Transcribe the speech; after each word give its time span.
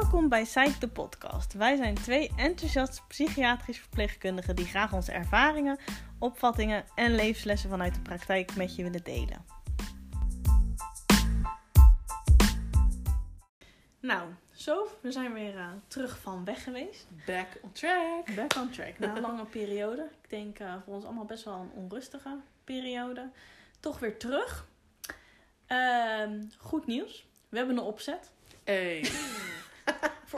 Welkom 0.00 0.28
bij 0.28 0.42
Psych 0.42 0.78
de 0.78 0.88
podcast. 0.88 1.52
Wij 1.52 1.76
zijn 1.76 1.94
twee 1.94 2.30
enthousiaste 2.36 3.00
psychiatrisch 3.08 3.78
verpleegkundigen 3.78 4.56
die 4.56 4.64
graag 4.64 4.92
onze 4.92 5.12
ervaringen, 5.12 5.78
opvattingen 6.18 6.84
en 6.94 7.14
levenslessen 7.14 7.70
vanuit 7.70 7.94
de 7.94 8.00
praktijk 8.00 8.56
met 8.56 8.76
je 8.76 8.82
willen 8.82 9.04
delen. 9.04 9.44
Nou, 14.00 14.28
zo, 14.52 14.88
we 15.00 15.12
zijn 15.12 15.32
weer 15.32 15.54
uh, 15.54 15.68
terug 15.86 16.18
van 16.18 16.44
weg 16.44 16.64
geweest. 16.64 17.06
Back 17.26 17.46
on 17.62 17.72
track. 17.72 18.34
Back 18.34 18.56
on 18.56 18.70
track. 18.70 18.98
Na 18.98 19.16
een 19.16 19.22
lange 19.30 19.44
periode. 19.44 20.08
Ik 20.22 20.30
denk 20.30 20.58
uh, 20.58 20.74
voor 20.84 20.94
ons 20.94 21.04
allemaal 21.04 21.24
best 21.24 21.44
wel 21.44 21.60
een 21.60 21.82
onrustige 21.82 22.36
periode. 22.64 23.30
Toch 23.80 23.98
weer 23.98 24.18
terug. 24.18 24.68
Uh, 25.68 26.28
goed 26.58 26.86
nieuws. 26.86 27.26
We 27.48 27.56
hebben 27.56 27.76
een 27.76 27.82
opzet. 27.82 28.30
Hey. 28.64 29.10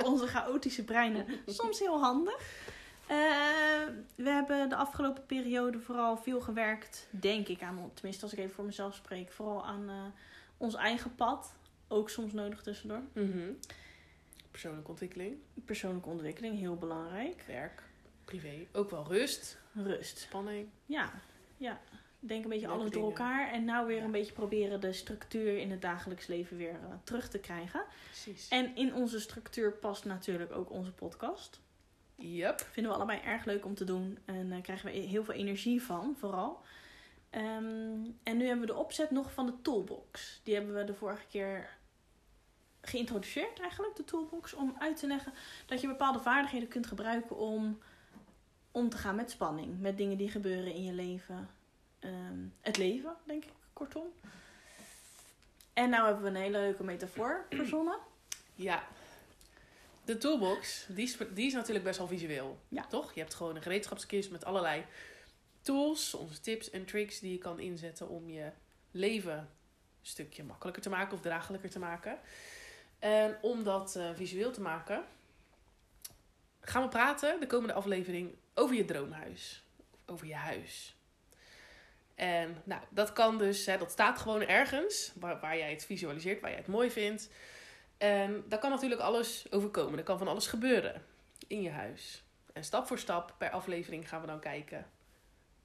Voor 0.00 0.10
onze 0.12 0.27
chaotische 0.27 0.84
breinen 0.84 1.27
soms 1.46 1.78
heel 1.78 2.00
handig. 2.00 2.41
Uh, 3.10 3.16
we 4.14 4.28
hebben 4.30 4.68
de 4.68 4.77
afgelopen 4.77 5.27
periode 5.27 5.80
vooral 5.80 6.16
veel 6.16 6.41
gewerkt, 6.41 7.06
denk 7.10 7.48
ik, 7.48 7.62
aan, 7.62 7.91
tenminste 7.95 8.23
als 8.23 8.32
ik 8.32 8.38
even 8.38 8.54
voor 8.54 8.64
mezelf 8.64 8.95
spreek, 8.95 9.32
vooral 9.32 9.64
aan 9.64 9.90
uh, 9.90 10.04
ons 10.56 10.74
eigen 10.74 11.14
pad. 11.14 11.54
Ook 11.88 12.10
soms 12.10 12.32
nodig 12.32 12.62
tussendoor. 12.62 13.02
Mm 13.12 13.32
-hmm. 13.32 13.59
Persoonlijke 14.51 14.90
ontwikkeling. 14.90 15.37
Persoonlijke 15.64 16.09
ontwikkeling, 16.09 16.59
heel 16.59 16.76
belangrijk. 16.76 17.45
Werk, 17.46 17.82
privé. 18.24 18.66
Ook 18.73 18.90
wel 18.90 19.06
rust. 19.09 19.59
Rust. 19.74 20.18
Spanning. 20.18 20.68
Ja, 20.87 21.12
ja. 21.56 21.80
Denk 22.27 22.45
een 22.45 22.51
beetje 22.51 22.66
Leuke 22.66 22.80
alles 22.80 22.93
door 22.93 23.05
elkaar. 23.05 23.53
En 23.53 23.65
nou 23.65 23.87
weer 23.87 23.97
ja. 23.97 24.05
een 24.05 24.11
beetje 24.11 24.33
proberen 24.33 24.80
de 24.80 24.93
structuur 24.93 25.59
in 25.59 25.71
het 25.71 25.83
dagelijks 25.83 26.27
leven 26.27 26.57
weer 26.57 26.73
uh, 26.73 26.95
terug 27.05 27.29
te 27.29 27.38
krijgen. 27.38 27.85
Precies. 28.05 28.49
En 28.49 28.77
in 28.77 28.95
onze 28.95 29.21
structuur 29.21 29.73
past 29.73 30.05
natuurlijk 30.05 30.52
ook 30.52 30.71
onze 30.71 30.93
podcast. 30.93 31.60
Yep. 32.15 32.60
Vinden 32.71 32.93
we 32.93 32.99
allebei 32.99 33.21
erg 33.21 33.45
leuk 33.45 33.65
om 33.65 33.74
te 33.74 33.85
doen. 33.85 34.18
En 34.24 34.49
daar 34.49 34.59
uh, 34.59 34.65
krijgen 34.65 34.91
we 34.91 34.96
heel 34.96 35.24
veel 35.24 35.35
energie 35.35 35.83
van, 35.83 36.16
vooral. 36.18 36.63
Um, 37.30 38.18
en 38.23 38.37
nu 38.37 38.46
hebben 38.46 38.66
we 38.66 38.73
de 38.73 38.79
opzet 38.79 39.11
nog 39.11 39.33
van 39.33 39.46
de 39.46 39.63
toolbox. 39.63 40.40
Die 40.45 40.55
hebben 40.55 40.74
we 40.74 40.85
de 40.85 40.95
vorige 40.95 41.27
keer 41.27 41.77
geïntroduceerd 42.80 43.61
eigenlijk, 43.61 43.96
de 43.96 44.05
toolbox. 44.05 44.55
Om 44.55 44.74
uit 44.79 44.96
te 44.96 45.07
leggen 45.07 45.33
dat 45.66 45.80
je 45.80 45.87
bepaalde 45.87 46.21
vaardigheden 46.21 46.68
kunt 46.68 46.87
gebruiken 46.87 47.37
om 47.37 47.79
om 48.71 48.88
te 48.88 48.96
gaan 48.96 49.16
met 49.16 49.30
spanning. 49.30 49.80
Met 49.80 49.96
dingen 49.96 50.16
die 50.16 50.30
gebeuren 50.30 50.74
in 50.74 50.83
je 50.83 50.93
leven. 50.93 51.49
Um, 52.07 52.54
het 52.60 52.76
leven, 52.76 53.16
denk 53.24 53.45
ik, 53.45 53.52
kortom. 53.73 54.07
En 55.73 55.90
nou 55.90 56.04
hebben 56.07 56.23
we 56.23 56.29
een 56.29 56.45
hele 56.45 56.59
leuke 56.59 56.85
metafoor 56.85 57.46
verzonnen. 57.51 57.99
Ja. 58.54 58.85
De 60.04 60.18
toolbox, 60.18 60.87
die 60.88 61.04
is, 61.04 61.16
die 61.34 61.46
is 61.46 61.52
natuurlijk 61.52 61.84
best 61.84 61.99
wel 61.99 62.07
visueel. 62.07 62.59
Ja. 62.68 62.87
Toch? 62.87 63.12
Je 63.12 63.21
hebt 63.21 63.34
gewoon 63.34 63.57
een 63.57 63.62
gereedschapskist 63.62 64.31
met 64.31 64.44
allerlei 64.44 64.84
tools, 65.62 66.15
onze 66.15 66.41
tips 66.41 66.71
en 66.71 66.84
tricks 66.84 67.19
die 67.19 67.32
je 67.32 67.38
kan 67.38 67.60
inzetten 67.60 68.09
om 68.09 68.31
je 68.31 68.50
leven 68.91 69.38
een 69.38 69.47
stukje 70.03 70.44
makkelijker 70.44 70.82
te 70.82 70.91
maken 70.91 71.15
of 71.15 71.21
draaglijker 71.21 71.71
te 71.71 71.78
maken. 71.78 72.19
En 72.99 73.38
om 73.43 73.65
dat 73.65 73.94
uh, 73.97 74.10
visueel 74.15 74.50
te 74.50 74.60
maken, 74.60 75.04
gaan 76.60 76.82
we 76.82 76.88
praten 76.88 77.41
de 77.41 77.47
komende 77.47 77.75
aflevering 77.75 78.34
over 78.54 78.77
je 78.77 78.84
droomhuis. 78.84 79.65
Over 80.06 80.27
je 80.27 80.34
huis. 80.34 80.96
En 82.16 82.62
nou, 82.64 82.82
dat 82.88 83.12
kan 83.12 83.38
dus, 83.38 83.66
hè, 83.66 83.78
dat 83.78 83.91
staat 83.91 84.19
gewoon 84.19 84.42
ergens 84.42 85.12
waar, 85.20 85.41
waar 85.41 85.56
jij 85.56 85.70
het 85.70 85.84
visualiseert, 85.84 86.41
waar 86.41 86.50
jij 86.50 86.59
het 86.59 86.69
mooi 86.69 86.91
vindt. 86.91 87.31
En 87.98 88.44
daar 88.48 88.59
kan 88.59 88.70
natuurlijk 88.70 89.00
alles 89.00 89.47
overkomen. 89.50 89.98
Er 89.98 90.04
kan 90.04 90.19
van 90.19 90.28
alles 90.28 90.47
gebeuren 90.47 91.03
in 91.47 91.62
je 91.62 91.71
huis. 91.71 92.25
En 92.53 92.65
stap 92.65 92.87
voor 92.87 92.99
stap 92.99 93.34
per 93.38 93.50
aflevering 93.50 94.09
gaan 94.09 94.21
we 94.21 94.26
dan 94.26 94.41
kijken. 94.41 94.87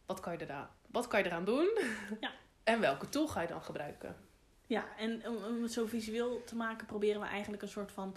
Wat 0.05 0.19
kan 0.19 0.33
je 0.33 0.41
eraan, 0.41 0.69
wat 0.87 1.07
kan 1.07 1.19
je 1.19 1.25
eraan 1.25 1.45
doen? 1.45 1.69
Ja. 2.19 2.31
En 2.63 2.79
welke 2.79 3.09
tool 3.09 3.27
ga 3.27 3.41
je 3.41 3.47
dan 3.47 3.61
gebruiken? 3.61 4.15
Ja, 4.67 4.85
en 4.97 5.27
om, 5.27 5.61
het 5.61 5.71
zo 5.71 5.85
visueel 5.85 6.43
te 6.43 6.55
maken, 6.55 6.87
proberen 6.87 7.21
we 7.21 7.27
eigenlijk 7.27 7.61
een 7.61 7.67
soort 7.67 7.91
van 7.91 8.15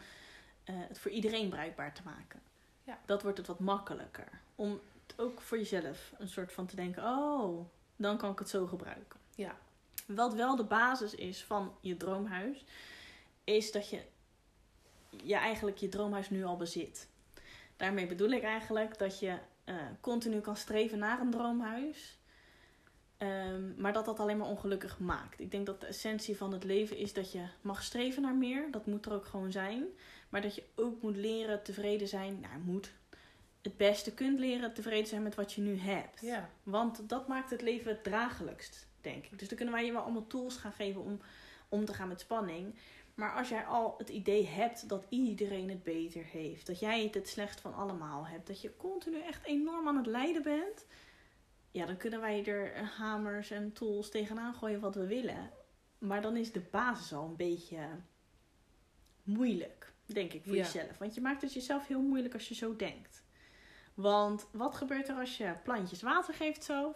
uh, 0.65 0.77
het 0.89 0.99
voor 0.99 1.11
iedereen 1.11 1.49
bruikbaar 1.49 1.94
te 1.94 2.03
maken. 2.05 2.41
Ja. 2.83 2.99
Dat 3.06 3.23
wordt 3.23 3.39
het 3.39 3.47
wat 3.47 3.59
makkelijker. 3.59 4.28
Om 4.55 4.81
het 5.06 5.21
ook 5.21 5.41
voor 5.41 5.59
jezelf 5.59 6.12
een 6.19 6.28
soort 6.28 6.53
van 6.53 6.67
te 6.67 6.77
denken: 6.77 7.03
oh, 7.03 7.67
dan 7.97 8.16
kan 8.16 8.32
ik 8.32 8.38
het 8.38 8.49
zo 8.49 8.66
gebruiken. 8.66 9.21
Ja. 9.34 9.56
Wat 10.06 10.34
wel 10.34 10.56
de 10.56 10.65
basis 10.65 11.15
is 11.15 11.44
van 11.44 11.75
je 11.81 11.97
droomhuis, 11.97 12.65
is 13.44 13.72
dat 13.72 13.88
je, 13.91 14.03
je 15.22 15.34
eigenlijk 15.34 15.77
je 15.77 15.88
droomhuis 15.88 16.31
nu 16.31 16.44
al 16.44 16.56
bezit. 16.56 17.09
Daarmee 17.77 18.06
bedoel 18.06 18.31
ik 18.31 18.43
eigenlijk 18.43 18.99
dat 18.99 19.19
je 19.19 19.38
uh, 19.65 19.75
continu 20.00 20.41
kan 20.41 20.56
streven 20.56 20.99
naar 20.99 21.21
een 21.21 21.31
droomhuis. 21.31 22.19
Um, 23.19 23.75
maar 23.78 23.93
dat 23.93 24.05
dat 24.05 24.21
alleen 24.21 24.37
maar 24.37 24.49
ongelukkig 24.49 24.99
maakt. 24.99 25.41
Ik 25.41 25.50
denk 25.50 25.66
dat 25.66 25.81
de 25.81 25.87
essentie 25.87 26.37
van 26.37 26.53
het 26.53 26.65
leven 26.65 26.97
is 26.97 27.12
dat 27.12 27.32
je 27.32 27.47
mag 27.61 27.82
streven 27.82 28.22
naar 28.22 28.34
meer. 28.34 28.71
Dat 28.71 28.87
moet 28.87 29.06
er 29.06 29.12
ook 29.12 29.26
gewoon 29.26 29.53
zijn. 29.53 29.84
Maar 30.28 30.43
dat 30.43 30.55
je 30.55 30.65
ook 30.75 31.03
moet 31.03 31.16
leren 31.16 31.62
tevreden 31.62 32.09
zijn. 32.09 32.41
Nou, 32.41 32.59
moet. 32.65 32.93
Het 33.65 33.77
beste 33.77 34.15
kunt 34.15 34.39
leren 34.39 34.75
tevreden 34.75 35.07
zijn 35.07 35.23
met 35.23 35.35
wat 35.35 35.53
je 35.53 35.61
nu 35.61 35.79
hebt. 35.79 36.21
Ja. 36.21 36.51
Want 36.63 37.09
dat 37.09 37.29
maakt 37.29 37.51
het 37.51 37.63
leven 37.63 37.91
het 37.91 38.05
draaglijkst, 38.05 38.87
denk 39.01 39.25
ik. 39.25 39.39
Dus 39.39 39.49
dan 39.49 39.57
kunnen 39.57 39.75
wij 39.75 39.85
je 39.85 39.93
wel 39.93 40.03
allemaal 40.03 40.27
tools 40.27 40.57
gaan 40.57 40.73
geven 40.73 41.01
om 41.03 41.21
om 41.69 41.85
te 41.85 41.95
gaan 41.95 42.09
met 42.09 42.21
spanning. 42.21 42.75
Maar 43.15 43.33
als 43.35 43.49
jij 43.49 43.65
al 43.65 43.95
het 43.99 44.09
idee 44.09 44.47
hebt 44.47 44.89
dat 44.89 45.07
iedereen 45.09 45.69
het 45.69 45.83
beter 45.83 46.25
heeft. 46.25 46.67
Dat 46.67 46.81
jij 46.81 47.03
het 47.05 47.15
het 47.15 47.29
slecht 47.29 47.61
van 47.61 47.75
allemaal 47.75 48.27
hebt. 48.27 48.47
Dat 48.47 48.61
je 48.61 48.77
continu 48.77 49.21
echt 49.21 49.45
enorm 49.45 49.89
aan 49.89 49.97
het 49.97 50.07
lijden 50.07 50.43
bent. 50.43 50.87
Ja, 51.71 51.87
dan 51.87 51.97
kunnen 51.97 52.21
wij 52.21 52.45
er 52.45 52.77
hamers 52.77 53.51
en 53.51 53.73
tools 53.73 54.11
tegenaan 54.11 54.55
gooien 54.55 54.81
wat 54.81 54.95
we 54.95 55.07
willen. 55.07 55.51
Maar 55.99 56.23
dan 56.23 56.37
is 56.37 56.53
de 56.53 56.63
basis 56.71 57.13
al 57.13 57.25
een 57.27 57.37
beetje 57.37 57.79
moeilijk, 59.23 59.93
denk 60.07 60.33
ik, 60.33 60.45
voor 60.45 60.55
Ja. 60.57 60.63
jezelf. 60.63 60.99
Want 60.99 61.15
je 61.15 61.21
maakt 61.21 61.43
het 61.43 61.53
jezelf 61.53 61.87
heel 61.87 62.03
moeilijk 62.03 62.35
als 62.35 62.49
je 62.49 62.55
zo 62.55 62.77
denkt. 62.77 63.24
Want 63.94 64.47
wat 64.53 64.75
gebeurt 64.75 65.09
er 65.09 65.16
als 65.16 65.37
je 65.37 65.53
plantjes 65.65 66.03
water 66.03 66.34
geeft 66.34 66.65
zo? 66.65 66.94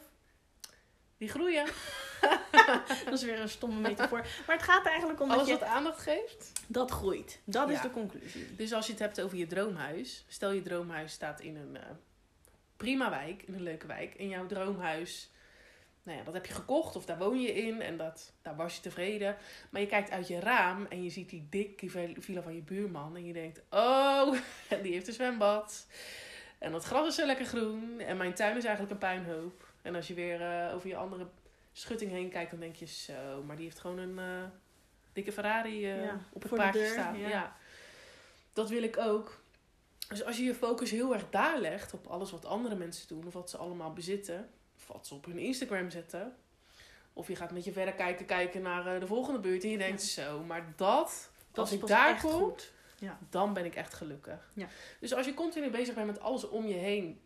Die 1.16 1.28
groeien. 1.28 1.66
Dat 3.04 3.12
is 3.12 3.22
weer 3.22 3.40
een 3.40 3.48
stomme 3.48 3.80
metafoor. 3.80 4.26
Maar 4.46 4.56
het 4.56 4.64
gaat 4.64 4.86
eigenlijk 4.86 5.20
om 5.20 5.28
dat 5.28 5.36
Alles 5.36 5.48
je 5.48 5.58
wat 5.58 5.68
aandacht 5.68 6.02
geeft. 6.02 6.52
dat 6.66 6.90
groeit. 6.90 7.40
Dat 7.44 7.70
is 7.70 7.80
de 7.80 7.90
conclusie. 7.90 8.54
Dus 8.56 8.72
als 8.72 8.86
je 8.86 8.92
het 8.92 9.00
hebt 9.00 9.20
over 9.20 9.38
je 9.38 9.46
droomhuis. 9.46 10.24
Stel 10.28 10.50
je 10.52 10.62
droomhuis 10.62 11.12
staat 11.12 11.40
in 11.40 11.56
een 11.56 11.76
eh, 11.76 11.82
prima 12.76 13.10
wijk, 13.10 13.42
in 13.42 13.54
een 13.54 13.62
leuke 13.62 13.86
wijk. 13.86 14.14
En 14.14 14.28
jouw 14.28 14.46
droomhuis, 14.46 15.30
nou 16.02 16.18
ja, 16.18 16.24
dat 16.24 16.34
heb 16.34 16.46
je 16.46 16.52
gekocht 16.54 16.96
of 16.96 17.04
daar 17.04 17.18
woon 17.18 17.40
je 17.40 17.54
in. 17.54 17.80
En 17.82 17.96
dat, 17.96 18.32
daar 18.42 18.56
was 18.56 18.74
je 18.74 18.80
tevreden. 18.80 19.36
Maar 19.70 19.80
je 19.80 19.86
kijkt 19.86 20.10
uit 20.10 20.28
je 20.28 20.40
raam 20.40 20.86
en 20.86 21.02
je 21.02 21.10
ziet 21.10 21.30
die 21.30 21.46
dikke 21.50 22.14
villa 22.20 22.42
van 22.42 22.54
je 22.54 22.62
buurman. 22.62 23.16
En 23.16 23.24
je 23.24 23.32
denkt, 23.32 23.62
oh, 23.70 24.32
die 24.82 24.92
heeft 24.92 25.06
een 25.06 25.12
zwembad. 25.12 25.86
En 26.58 26.72
dat 26.72 26.84
gras 26.84 27.06
is 27.08 27.14
zo 27.14 27.26
lekker 27.26 27.46
groen. 27.46 28.00
En 28.00 28.16
mijn 28.16 28.34
tuin 28.34 28.56
is 28.56 28.64
eigenlijk 28.64 28.92
een 28.92 29.08
puinhoop. 29.08 29.68
En 29.82 29.94
als 29.94 30.08
je 30.08 30.14
weer 30.14 30.40
eh, 30.40 30.74
over 30.74 30.88
je 30.88 30.96
andere 30.96 31.26
schutting 31.72 32.10
heen 32.10 32.30
kijkt, 32.30 32.50
dan 32.50 32.60
denk 32.60 32.76
je 32.76 32.86
zo. 32.86 33.42
Maar 33.46 33.56
die 33.56 33.64
heeft 33.64 33.78
gewoon 33.78 33.98
een 33.98 34.18
eh, 34.18 34.48
dikke 35.12 35.32
Ferrari 35.32 35.84
eh, 35.90 36.04
Ja, 36.04 36.18
op 36.32 36.42
het 36.42 36.54
paardje 36.54 36.80
deur, 36.80 36.90
staan. 36.92 37.18
ja. 37.18 37.28
Ja. 37.28 37.56
Dat 38.52 38.68
wil 38.68 38.82
ik 38.82 38.98
ook. 38.98 39.40
Dus 40.08 40.24
als 40.24 40.36
je 40.36 40.42
je 40.44 40.54
focus 40.54 40.90
heel 40.90 41.12
erg 41.14 41.30
daar 41.30 41.58
legt 41.60 41.94
op 41.94 42.06
alles 42.06 42.30
wat 42.30 42.44
andere 42.44 42.74
mensen 42.74 43.08
doen, 43.08 43.26
of 43.26 43.32
wat 43.32 43.50
ze 43.50 43.56
allemaal 43.56 43.92
bezitten, 43.92 44.48
of 44.76 44.86
wat 44.86 45.06
ze 45.06 45.14
op 45.14 45.24
hun 45.24 45.38
Instagram 45.38 45.90
zetten, 45.90 46.36
of 47.12 47.28
je 47.28 47.36
gaat 47.36 47.50
met 47.50 47.64
je 47.64 47.72
verder 47.72 47.94
kijken, 47.94 48.26
kijken 48.26 48.62
naar 48.62 49.00
de 49.00 49.06
volgende 49.06 49.40
buurt 49.40 49.62
en 49.64 49.70
je 49.70 49.78
denkt 49.78 50.02
zo, 50.02 50.42
maar 50.42 50.72
dat, 50.76 51.30
Dat 51.50 51.58
als 51.58 51.72
ik 51.72 51.86
daar 51.86 52.20
kom, 52.20 52.30
goed. 52.30 52.72
Dan 53.30 53.52
ben 53.52 53.64
ik 53.64 53.74
echt 53.74 53.94
gelukkig. 53.94 54.50
Ja. 54.54 54.66
Dus 55.00 55.14
als 55.14 55.26
je 55.26 55.34
continu 55.34 55.70
bezig 55.70 55.94
bent 55.94 56.06
met 56.06 56.20
alles 56.20 56.48
om 56.48 56.66
je 56.66 56.74
heen, 56.74 57.20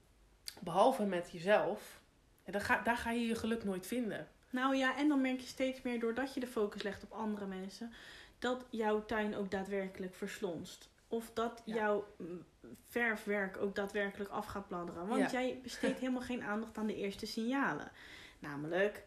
behalve 0.61 1.05
met 1.05 1.31
jezelf, 1.33 2.01
ja, 2.45 2.53
dan 2.53 2.61
ga, 2.61 2.83
daar 2.83 2.97
ga 2.97 3.11
je 3.11 3.27
je 3.27 3.35
geluk 3.35 3.65
nooit 3.65 3.87
vinden. 3.87 4.29
Nou 4.51 4.77
ja, 4.77 4.97
en 4.97 5.09
dan 5.09 5.21
merk 5.21 5.41
je 5.41 5.47
steeds 5.47 5.83
meer 5.83 6.01
doordat 6.01 6.35
je 6.35 6.41
de 6.41 6.47
focus 6.47 6.83
legt 6.83 7.03
op 7.03 7.13
andere 7.13 7.47
mensen, 7.47 7.93
dat 8.39 8.65
jouw 8.71 9.05
tuin 9.05 9.37
ook 9.37 9.51
daadwerkelijk 9.51 10.15
verslonst. 10.15 10.91
Of 11.09 11.31
dat 11.35 11.63
Ja. 11.65 11.75
jouw 11.75 12.07
mm, 12.19 12.45
verfwerk 12.89 13.57
ook 13.57 13.75
daadwerkelijk 13.75 14.31
af 14.31 14.47
gaat 14.47 14.69
bladderen. 14.69 15.07
Want 15.07 15.21
Ja. 15.31 15.41
jij 15.41 15.61
besteedt 15.63 15.99
helemaal 15.99 16.23
geen 16.23 16.43
aandacht 16.43 16.79
aan 16.79 16.87
de 16.87 16.97
eerste 16.97 17.27
signalen. 17.27 17.91
Namelijk, 18.39 19.05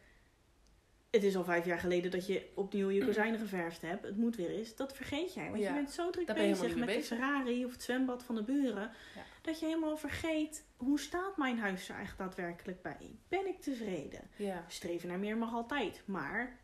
het 1.16 1.24
is 1.24 1.36
al 1.36 1.44
vijf 1.44 1.66
jaar 1.66 1.80
geleden 1.80 2.12
dat 2.12 2.28
je 2.28 2.50
opnieuw 2.56 2.90
je 2.90 3.06
kozijnen 3.06 3.40
geverfd 3.40 3.82
hebt. 3.82 4.06
Het 4.06 4.18
moet 4.18 4.36
weer 4.36 4.50
eens. 4.50 4.76
Dat 4.76 4.96
vergeet 4.96 5.34
jij. 5.34 5.50
Want 5.50 5.62
Ja. 5.62 5.68
je 5.68 5.74
bent 5.76 5.92
zo 5.92 6.10
druk 6.10 6.26
ben 6.26 6.36
bezig 6.36 6.76
met 6.76 6.88
de 6.88 7.04
Ferrari 7.04 7.66
of 7.66 7.72
het 7.72 7.84
zwembad 7.84 8.24
van 8.24 8.36
de 8.36 8.44
buren. 8.44 8.92
Ja. 9.16 9.22
Dat 9.42 9.60
je 9.60 9.66
helemaal 9.66 9.98
vergeet, 9.98 10.66
hoe 10.78 11.00
staat 11.00 11.38
mijn 11.38 11.60
huis 11.60 11.90
er 11.90 11.96
eigenlijk 11.96 12.30
daadwerkelijk 12.30 12.82
bij? 12.82 13.20
Ben 13.28 13.48
ik 13.48 13.62
tevreden? 13.62 14.22
Ja. 14.36 14.66
Streven 14.68 15.08
naar 15.10 15.20
meer 15.20 15.38
mag 15.38 15.54
altijd. 15.54 16.02
Maar 16.06 16.60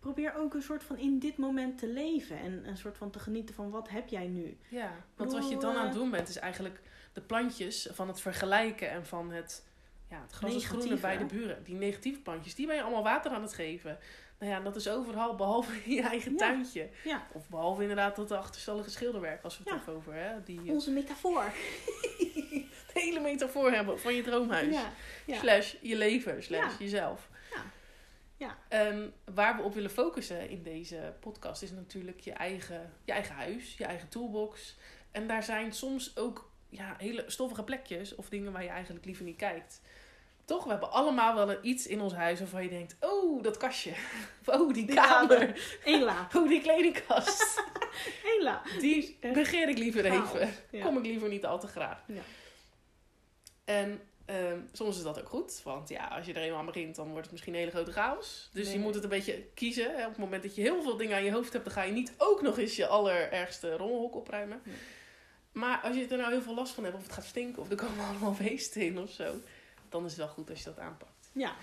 probeer 0.00 0.34
ook 0.34 0.54
een 0.54 0.62
soort 0.62 0.82
van 0.84 0.98
in 0.98 1.18
dit 1.18 1.36
moment 1.36 1.78
te 1.78 1.86
leven. 1.88 2.38
En 2.38 2.68
een 2.68 2.76
soort 2.76 2.98
van 2.98 3.10
te 3.10 3.18
genieten 3.18 3.54
van 3.54 3.70
wat 3.70 3.88
heb 3.88 4.08
jij 4.08 4.26
nu. 4.26 4.58
Ja, 4.68 4.92
want 5.16 5.32
wat 5.32 5.48
je 5.48 5.56
dan 5.56 5.76
aan 5.76 5.84
het 5.86 5.94
doen 5.94 6.10
bent, 6.10 6.28
is 6.28 6.36
eigenlijk 6.36 6.80
de 7.12 7.20
plantjes 7.20 7.88
van 7.92 8.08
het 8.08 8.20
vergelijken 8.20 8.90
en 8.90 9.06
van 9.06 9.30
het, 9.32 9.66
ja, 10.10 10.20
het 10.22 10.32
gras 10.32 10.54
is 10.54 10.64
groener 10.64 10.88
Negatieve, 10.88 11.16
bij 11.18 11.28
de 11.28 11.34
buren. 11.34 11.64
Die 11.64 11.74
negatieve 11.74 12.20
plantjes, 12.20 12.54
die 12.54 12.66
ben 12.66 12.76
je 12.76 12.82
allemaal 12.82 13.02
water 13.02 13.30
aan 13.30 13.42
het 13.42 13.54
geven. 13.54 13.98
Nou 14.38 14.52
ja, 14.52 14.60
dat 14.60 14.76
is 14.76 14.88
overal, 14.88 15.34
behalve 15.34 15.72
in 15.84 15.92
je 15.94 16.02
eigen 16.02 16.32
Ja. 16.32 16.36
tuintje. 16.38 16.88
Ja, 17.04 17.26
Of 17.32 17.48
behalve 17.48 17.80
inderdaad 17.80 18.16
dat 18.16 18.30
achterstallige 18.32 18.90
schilderwerk, 18.90 19.42
als 19.44 19.58
we 19.58 19.70
het 19.70 19.82
Ja. 19.86 19.92
over 19.92 20.14
hè, 20.14 20.42
die 20.42 20.70
onze 20.70 20.90
metafoor. 20.90 21.44
de 22.92 23.00
hele 23.00 23.20
metafoor 23.20 23.70
hebben 23.72 24.00
van 24.00 24.14
je 24.14 24.22
droomhuis. 24.22 24.76
Slash 25.26 25.74
je 25.80 25.96
leven, 25.96 26.42
slash 26.42 26.78
jezelf. 26.78 27.28
Ja. 27.54 27.62
Ja. 28.36 28.58
En 28.68 29.12
waar 29.34 29.56
we 29.56 29.62
op 29.62 29.74
willen 29.74 29.90
focussen 29.90 30.48
in 30.50 30.62
deze 30.62 31.14
podcast 31.20 31.62
is 31.62 31.70
natuurlijk 31.70 32.20
je 32.20 32.32
eigen, 32.32 32.92
je 33.04 33.12
eigen 33.12 33.34
huis, 33.34 33.76
je 33.76 33.84
eigen 33.84 34.08
toolbox. 34.08 34.76
En 35.10 35.26
daar 35.26 35.42
zijn 35.42 35.72
soms 35.72 36.16
ook 36.16 36.45
ja, 36.68 36.94
hele 36.98 37.24
stoffige 37.26 37.64
plekjes 37.64 38.14
of 38.14 38.28
dingen 38.28 38.52
waar 38.52 38.62
je 38.62 38.68
eigenlijk 38.68 39.04
liever 39.04 39.24
niet 39.24 39.36
kijkt. 39.36 39.80
Toch, 40.44 40.64
we 40.64 40.70
hebben 40.70 40.90
allemaal 40.90 41.34
wel 41.34 41.50
een 41.50 41.58
iets 41.62 41.86
in 41.86 42.00
ons 42.00 42.12
huis 42.12 42.38
waarvan 42.38 42.62
je 42.62 42.68
denkt, 42.68 42.96
oh, 43.00 43.42
dat 43.42 43.56
kastje. 43.56 43.92
Oh, 44.46 44.74
die 44.74 44.86
Die 44.86 44.94
kamer. 44.94 45.60
Eén 45.84 46.02
la. 46.02 46.28
Oh, 46.36 46.48
die 46.48 46.60
kledingkast. 46.60 47.62
Eén 48.34 48.42
la. 48.42 48.62
Die 48.80 49.18
begeer 49.20 49.68
ik 49.68 49.78
liever 49.78 50.04
even. 50.04 50.54
Ja. 50.70 50.84
Kom 50.84 50.98
ik 50.98 51.04
liever 51.04 51.28
niet 51.28 51.44
al 51.44 51.60
te 51.60 51.66
graag. 51.66 52.02
Ja. 52.06 52.22
En 53.64 54.00
ehm, 54.24 54.60
soms 54.72 54.96
is 54.96 55.02
dat 55.02 55.18
ook 55.20 55.28
goed. 55.28 55.60
Want 55.64 55.88
ja, 55.88 56.06
als 56.06 56.26
je 56.26 56.32
er 56.32 56.42
eenmaal 56.42 56.58
aan 56.58 56.66
begint, 56.66 56.96
dan 56.96 57.06
wordt 57.06 57.22
het 57.22 57.32
misschien 57.32 57.52
een 57.52 57.58
hele 57.58 57.70
grote 57.70 57.92
chaos. 57.92 58.50
Dus 58.52 58.72
je 58.72 58.78
moet 58.78 58.94
het 58.94 59.02
een 59.02 59.10
beetje 59.10 59.44
kiezen. 59.54 59.96
Hè. 59.96 60.02
Op 60.02 60.08
het 60.08 60.18
moment 60.18 60.42
dat 60.42 60.54
je 60.54 60.62
heel 60.62 60.82
veel 60.82 60.96
dingen 60.96 61.16
aan 61.16 61.24
je 61.24 61.32
hoofd 61.32 61.52
hebt, 61.52 61.64
dan 61.64 61.74
ga 61.74 61.82
je 61.82 61.92
niet 61.92 62.14
ook 62.18 62.42
nog 62.42 62.58
eens 62.58 62.76
je 62.76 62.86
allerergste 62.86 63.76
rommelhok 63.76 64.14
opruimen. 64.14 64.60
Nee. 64.64 64.74
Maar 65.56 65.80
als 65.82 65.96
je 65.96 66.06
er 66.06 66.16
nou 66.18 66.30
heel 66.32 66.42
veel 66.42 66.54
last 66.54 66.74
van 66.74 66.84
hebt, 66.84 66.96
of 66.96 67.02
het 67.02 67.12
gaat 67.12 67.24
stinken, 67.24 67.62
of 67.62 67.70
er 67.70 67.76
komen 67.76 68.04
allemaal 68.08 68.32
beesten 68.42 68.82
in 68.82 68.98
of 68.98 69.10
zo, 69.10 69.34
dan 69.88 70.04
is 70.04 70.10
het 70.10 70.18
wel 70.20 70.28
goed 70.28 70.50
als 70.50 70.58
je 70.58 70.64
dat 70.64 70.78
aanpakt. 70.78 71.30
Ja. 71.32 71.54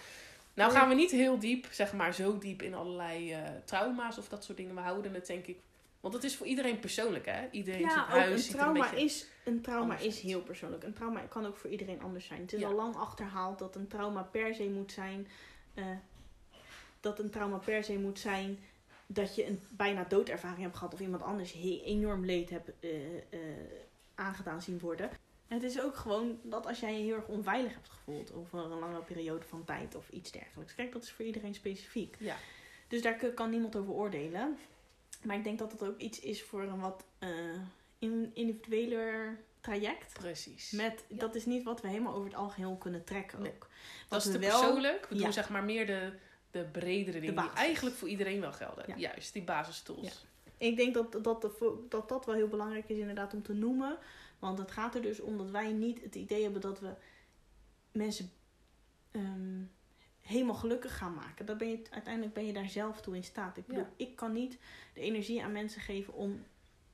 Nou 0.53 0.71
gaan 0.71 0.89
we 0.89 0.95
niet 0.95 1.11
heel 1.11 1.39
diep, 1.39 1.67
zeg 1.71 1.93
maar 1.93 2.13
zo 2.13 2.37
diep 2.37 2.61
in 2.61 2.73
allerlei 2.73 3.33
eh, 3.33 3.39
trauma's 3.65 4.17
of 4.17 4.27
dat 4.27 4.43
soort 4.43 4.57
dingen. 4.57 4.75
We 4.75 4.81
houden 4.81 5.13
het 5.13 5.27
denk 5.27 5.45
ik. 5.45 5.59
Want 5.99 6.13
het 6.13 6.23
is 6.23 6.35
voor 6.35 6.45
iedereen 6.47 6.79
persoonlijk, 6.79 7.25
hè? 7.25 7.47
Iedereen 7.51 7.79
Ja, 7.81 8.01
ook 8.01 8.07
huis 8.07 8.47
een 8.47 8.53
trauma, 8.53 8.91
is, 8.91 9.25
een 9.45 9.61
trauma 9.61 9.97
is 9.97 10.19
heel 10.19 10.41
persoonlijk. 10.41 10.83
Een 10.83 10.93
trauma 10.93 11.19
kan 11.19 11.45
ook 11.45 11.57
voor 11.57 11.69
iedereen 11.69 12.01
anders 12.01 12.25
zijn. 12.25 12.41
Het 12.41 12.53
is 12.53 12.59
Ja. 12.59 12.67
al 12.67 12.73
lang 12.73 12.95
achterhaald 12.95 13.59
dat 13.59 13.75
een 13.75 13.87
trauma 13.87 14.21
per 14.21 14.55
se 14.55 14.63
moet 14.69 14.91
zijn... 14.91 15.27
eh, 15.73 15.85
dat 16.99 17.19
een 17.19 17.29
trauma 17.29 17.57
per 17.57 17.83
se 17.83 17.97
moet 17.99 18.19
zijn 18.19 18.59
dat 19.13 19.35
je 19.35 19.47
een 19.47 19.61
bijna 19.71 20.03
doodervaring 20.03 20.61
hebt 20.61 20.77
gehad... 20.77 20.93
of 20.93 20.99
iemand 20.99 21.23
anders 21.23 21.53
enorm 21.83 22.25
leed 22.25 22.49
hebt 22.49 22.71
eh, 22.79 23.17
eh, 23.17 23.21
aangedaan 24.15 24.61
zien 24.61 24.79
worden. 24.79 25.09
En 25.47 25.55
het 25.59 25.63
is 25.63 25.81
ook 25.81 25.95
gewoon 25.95 26.39
dat 26.43 26.65
als 26.67 26.79
jij 26.79 26.97
je 26.97 27.03
heel 27.03 27.15
erg 27.15 27.27
onveilig 27.27 27.73
hebt 27.73 27.89
gevoeld... 27.89 28.33
over 28.33 28.59
een 28.59 28.79
lange 28.79 28.99
periode 29.01 29.45
van 29.45 29.63
tijd 29.63 29.95
of 29.95 30.09
iets 30.09 30.31
dergelijks. 30.31 30.75
Kijk, 30.75 30.91
dat 30.91 31.03
is 31.03 31.11
voor 31.11 31.25
iedereen 31.25 31.53
specifiek. 31.53 32.15
Ja. 32.19 32.35
Dus 32.87 33.01
daar 33.01 33.15
kan 33.33 33.49
niemand 33.49 33.75
over 33.75 33.93
oordelen. 33.93 34.57
Maar 35.23 35.35
ik 35.37 35.43
denk 35.43 35.59
dat 35.59 35.71
het 35.71 35.83
ook 35.83 35.97
iets 35.99 36.19
is 36.19 36.43
voor 36.43 36.61
een 36.61 36.79
wat 36.79 37.03
in, 37.99 38.31
individueler 38.33 39.39
traject. 39.61 40.13
Precies. 40.13 40.71
Met, 40.71 41.03
Ja. 41.07 41.17
Dat 41.17 41.35
is 41.35 41.45
niet 41.45 41.63
wat 41.63 41.81
we 41.81 41.87
helemaal 41.87 42.13
over 42.13 42.25
het 42.29 42.35
algeheel 42.37 42.75
kunnen 42.75 43.03
trekken 43.03 43.41
Nee. 43.41 43.51
ook. 43.51 43.69
dat 44.09 44.25
is 44.25 44.31
te 44.31 44.39
wel- 44.39 44.59
persoonlijk. 44.59 45.05
We 45.09 45.15
Ja. 45.15 45.21
doen 45.23 45.33
zeg 45.33 45.49
maar 45.49 45.63
meer 45.63 45.85
de, 45.85 46.13
de 46.53 46.63
bredere 46.71 47.19
dingen 47.19 47.35
die 47.35 47.51
eigenlijk 47.53 47.95
voor 47.95 48.07
iedereen 48.07 48.39
wel 48.39 48.53
gelden. 48.53 48.83
Ja. 48.87 48.95
Juist, 48.97 49.33
die 49.33 49.43
basistools. 49.43 50.01
Ja. 50.01 50.11
Ik 50.57 50.75
denk 50.75 50.93
dat 50.93 51.23
dat, 51.23 51.41
de 51.41 51.85
dat 51.89 52.09
dat 52.09 52.25
wel 52.25 52.35
heel 52.35 52.47
belangrijk 52.47 52.89
is 52.89 52.97
inderdaad 52.97 53.33
om 53.33 53.41
te 53.41 53.53
noemen. 53.53 53.97
Want 54.39 54.57
het 54.57 54.71
gaat 54.71 54.95
er 54.95 55.01
dus 55.01 55.19
om 55.19 55.37
dat 55.37 55.49
wij 55.49 55.71
niet 55.71 56.01
het 56.01 56.15
idee 56.15 56.43
hebben 56.43 56.61
dat 56.61 56.79
we 56.79 56.93
mensen 57.91 58.31
ehm, 59.11 59.61
helemaal 60.21 60.55
gelukkig 60.55 60.97
gaan 60.97 61.13
maken. 61.13 61.45
Dat 61.45 61.57
ben 61.57 61.69
je, 61.69 61.81
uiteindelijk 61.89 62.33
ben 62.33 62.45
je 62.45 62.53
daar 62.53 62.69
zelf 62.69 63.01
toe 63.01 63.15
in 63.15 63.23
staat. 63.23 63.57
Ik 63.57 63.65
bedoel, 63.65 63.83
Ja. 63.83 64.05
ik 64.05 64.15
kan 64.15 64.33
niet 64.33 64.57
de 64.93 65.01
energie 65.01 65.43
aan 65.43 65.51
mensen 65.51 65.81
geven 65.81 66.13
om 66.13 66.43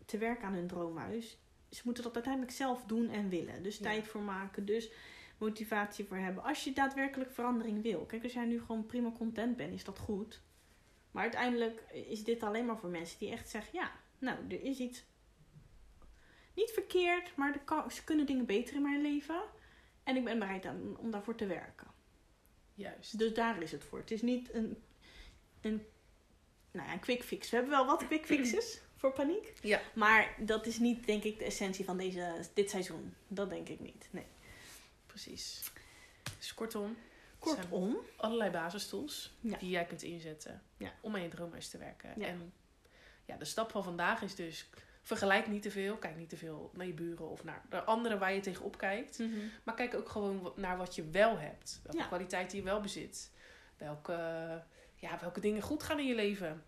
te 0.06 0.18
werken 0.18 0.48
aan 0.48 0.54
hun 0.54 0.68
droomhuis. 0.68 1.38
Ze 1.70 1.82
moeten 1.84 2.04
dat 2.04 2.14
uiteindelijk 2.14 2.54
zelf 2.54 2.84
doen 2.84 3.10
en 3.10 3.30
willen. 3.30 3.64
Dus 3.64 3.78
tijd 3.78 4.08
voor 4.08 4.22
maken. 4.22 4.66
Dus 4.66 4.90
motivatie 5.39 6.06
voor 6.06 6.18
hebben. 6.18 6.44
Als 6.44 6.63
je 6.63 6.74
daadwerkelijk 6.74 7.31
verandering 7.31 7.81
wil. 7.81 8.06
Kijk, 8.06 8.24
als 8.24 8.33
jij 8.33 8.45
nu 8.45 8.59
gewoon 8.59 8.86
prima 8.86 9.12
content 9.12 9.57
bent, 9.57 9.74
is 9.74 9.83
dat 9.83 10.00
goed. 10.00 10.41
Maar 11.12 11.24
uiteindelijk 11.24 11.81
is 11.91 12.24
dit 12.24 12.44
alleen 12.44 12.65
maar 12.65 12.77
voor 12.77 12.89
mensen 12.89 13.19
die 13.19 13.31
echt 13.31 13.50
zeggen: 13.50 13.80
ja, 13.80 13.91
nou, 14.19 14.38
er 14.50 14.63
is 14.63 14.80
iets 14.80 15.03
niet 16.53 16.71
verkeerd, 16.71 17.36
maar 17.36 17.53
er 17.53 17.59
kan, 17.59 17.91
ze 17.91 18.03
kunnen 18.03 18.25
dingen 18.25 18.45
beter 18.45 18.75
in 18.75 18.81
mijn 18.81 19.01
leven. 19.01 19.41
En 20.03 20.15
ik 20.15 20.24
ben 20.24 20.39
bereid 20.39 20.65
aan, 20.65 20.97
om 20.97 21.12
daarvoor 21.12 21.36
te 21.36 21.45
werken. 21.45 21.88
Juist. 22.74 23.18
Dus 23.18 23.33
daar 23.33 23.62
is 23.62 23.71
het 23.71 23.83
voor. 23.83 24.00
Het 24.00 24.12
is 24.12 24.21
niet 24.21 24.53
een, 24.53 24.83
een, 25.62 25.86
nou 26.71 26.88
ja, 26.88 26.94
een 26.94 27.00
quick 27.00 27.24
fix. 27.24 27.50
We 27.50 27.56
hebben 27.56 27.75
wel 27.75 27.86
wat 27.86 28.07
quick 28.07 28.25
fixes 28.25 28.81
voor 29.00 29.13
paniek. 29.13 29.53
Ja. 29.62 29.81
Maar 29.95 30.36
dat 30.39 30.65
is 30.65 30.80
niet, 30.80 31.06
denk 31.06 31.24
ik, 31.24 31.39
de 31.39 31.45
essentie 31.45 31.86
van 31.86 31.97
deze, 31.97 32.45
dit 32.53 32.69
seizoen. 32.69 33.13
Dat 33.27 33.50
denk 33.50 33.69
ik 33.69 33.80
niet. 33.80 34.07
Nee. 34.12 34.25
Precies. 35.24 35.71
Dus 36.38 36.54
kortom, 36.54 36.98
Kortom, 37.39 37.98
allerlei 38.18 38.50
basistools 38.51 39.33
Ja. 39.39 39.57
die 39.57 39.69
jij 39.69 39.86
kunt 39.86 40.01
inzetten 40.01 40.62
Ja. 40.77 40.92
om 41.01 41.16
aan 41.16 41.21
je 41.21 41.27
droomhuis 41.27 41.69
te 41.69 41.77
werken. 41.77 42.13
Ja. 42.18 42.27
En 42.27 42.54
ja, 43.25 43.36
de 43.38 43.45
stap 43.45 43.71
van 43.71 43.83
vandaag 43.83 44.21
is 44.21 44.36
dus 44.36 44.69
vergelijk 45.01 45.48
niet 45.48 45.62
te 45.62 45.71
veel. 45.71 45.98
Kijk 45.98 46.16
niet 46.16 46.30
te 46.30 46.38
veel 46.38 46.71
naar 46.74 46.86
je 46.86 46.94
buren 46.94 47.30
of 47.30 47.44
naar 47.44 47.62
de 47.69 47.83
anderen 47.83 48.19
waar 48.19 48.33
je 48.33 48.39
tegenop 48.39 48.77
kijkt. 48.77 49.19
Maar 49.63 49.75
kijk 49.75 49.94
ook 49.94 50.10
gewoon 50.10 50.54
naar 50.56 50.77
wat 50.77 50.95
je 50.95 51.10
wel 51.10 51.38
hebt. 51.39 51.80
Welke 51.83 51.98
Ja. 52.00 52.07
kwaliteiten 52.07 52.57
je 52.57 52.63
wel 52.63 52.81
bezit. 52.81 53.31
Welke, 53.77 54.13
ja, 54.95 55.19
welke 55.19 55.39
dingen 55.39 55.62
goed 55.62 55.83
gaan 55.83 56.00
in 56.00 56.06
je 56.07 56.15
leven. 56.15 56.63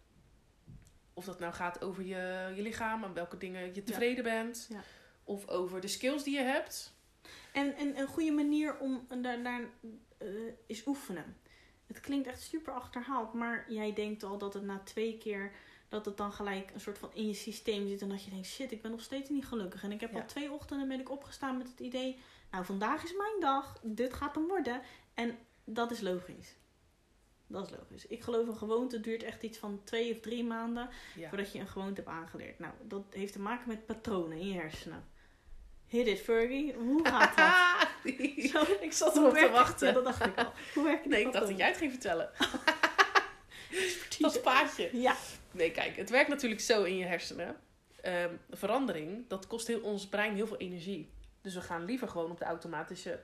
Of 1.14 1.26
dat 1.26 1.40
nou 1.40 1.54
gaat 1.54 1.82
over 1.82 2.04
je, 2.04 2.52
je 2.56 2.62
lichaam 2.62 3.04
en 3.04 3.14
welke 3.14 3.38
dingen 3.38 3.76
je 3.76 3.84
tevreden 3.84 4.24
bent. 4.24 4.68
Ja. 4.70 4.82
Of 5.24 5.48
over 5.48 5.82
de 5.82 5.88
skills 5.88 6.24
die 6.24 6.36
je 6.36 6.44
hebt. 6.44 7.00
En, 7.54 7.76
en 7.76 8.00
een 8.00 8.08
goede 8.08 8.32
manier 8.32 8.78
om 8.80 9.08
daar, 9.22 9.44
daar 9.44 9.62
eh, 10.18 10.28
is 10.66 10.86
oefenen. 10.88 11.38
Het 11.88 12.00
klinkt 12.00 12.28
echt 12.28 12.42
super 12.42 12.74
achterhaald, 12.74 13.34
maar 13.34 13.66
jij 13.72 13.94
denkt 13.94 14.24
al 14.24 14.38
dat 14.38 14.54
het 14.54 14.64
na 14.64 14.82
twee 14.84 15.18
keer 15.18 15.52
dat 15.90 16.06
het 16.06 16.18
dan 16.18 16.32
gelijk 16.32 16.72
een 16.74 16.80
soort 16.80 16.98
van 16.98 17.10
in 17.14 17.28
je 17.28 17.34
systeem 17.34 17.88
zit 17.88 18.02
en 18.02 18.10
dat 18.10 18.24
je 18.24 18.30
denkt 18.32 18.48
shit, 18.48 18.72
ik 18.72 18.82
ben 18.82 18.92
nog 18.92 19.02
steeds 19.02 19.30
niet 19.30 19.46
gelukkig. 19.46 19.84
En 19.84 19.92
ik 19.92 20.00
heb 20.02 20.12
Ja. 20.14 20.20
al 20.20 20.26
twee 20.28 20.52
ochtenden 20.52 20.88
ben 20.88 21.00
ik 21.00 21.10
opgestaan 21.10 21.58
met 21.58 21.68
het 21.68 21.80
idee, 21.80 22.20
nou 22.52 22.66
vandaag 22.66 23.04
is 23.04 23.16
mijn 23.18 23.40
dag, 23.40 23.80
dit 23.84 24.14
gaat 24.14 24.36
hem 24.36 24.48
worden. 24.48 24.82
En 25.14 25.38
dat 25.64 25.92
is 25.92 26.00
logisch. 26.02 26.56
Dat 27.48 27.66
is 27.72 27.78
logisch. 27.78 28.08
Ik 28.08 28.22
geloof 28.22 28.48
een 28.48 28.58
gewoonte 28.58 29.00
duurt 29.00 29.24
echt 29.24 29.44
iets 29.44 29.58
van 29.58 29.82
twee 29.84 30.14
of 30.14 30.20
drie 30.20 30.44
maanden 30.44 30.90
Ja. 31.16 31.28
voordat 31.30 31.52
je 31.52 31.60
een 31.60 31.68
gewoonte 31.68 32.02
hebt 32.02 32.14
aangeleerd. 32.14 32.60
Nou, 32.60 32.74
dat 32.84 33.04
heeft 33.10 33.34
te 33.34 33.40
maken 33.40 33.68
met 33.68 33.86
patronen 33.86 34.38
in 34.38 34.48
je 34.48 34.54
hersenen. 34.60 35.04
Hit 35.92 36.08
it, 36.08 36.22
Fergie. 36.22 36.74
Hoe 36.74 37.08
gaat 37.12 37.38
dat? 37.38 37.88
Zo. 38.52 38.64
ik 38.80 38.94
zat 38.94 39.18
erop 39.18 39.34
te 39.34 39.50
wachten. 39.50 39.88
Ja, 39.88 39.94
dat 39.94 40.04
dacht 40.04 40.26
ik 40.26 40.38
al. 40.38 40.54
Hoe 40.74 40.84
werkt 40.84 41.06
Nee, 41.06 41.26
ik 41.26 41.32
dacht 41.34 41.48
dat 41.48 41.58
jij 41.58 41.68
het 41.68 41.78
ging 41.78 41.92
vertellen. 41.92 42.30
Dat 44.20 44.42
paadje. 44.42 44.90
Ja, 44.94 45.16
Nee, 45.52 45.72
kijk, 45.72 45.96
het 45.96 46.10
werkt 46.10 46.30
natuurlijk 46.30 46.62
zo 46.62 46.84
in 46.84 46.98
je 46.98 47.06
hersenen. 47.06 47.56
Ehm, 48.02 48.34
verandering, 48.50 49.26
dat 49.28 49.48
kost 49.48 49.68
heel, 49.68 49.80
ons 49.80 50.08
brein 50.08 50.36
heel 50.36 50.48
veel 50.48 50.58
energie. 50.58 51.10
Dus 51.42 51.54
we 51.54 51.62
gaan 51.62 51.86
liever 51.86 52.08
gewoon 52.08 52.32
op 52.32 52.40
de 52.40 52.46
automatische 52.46 53.20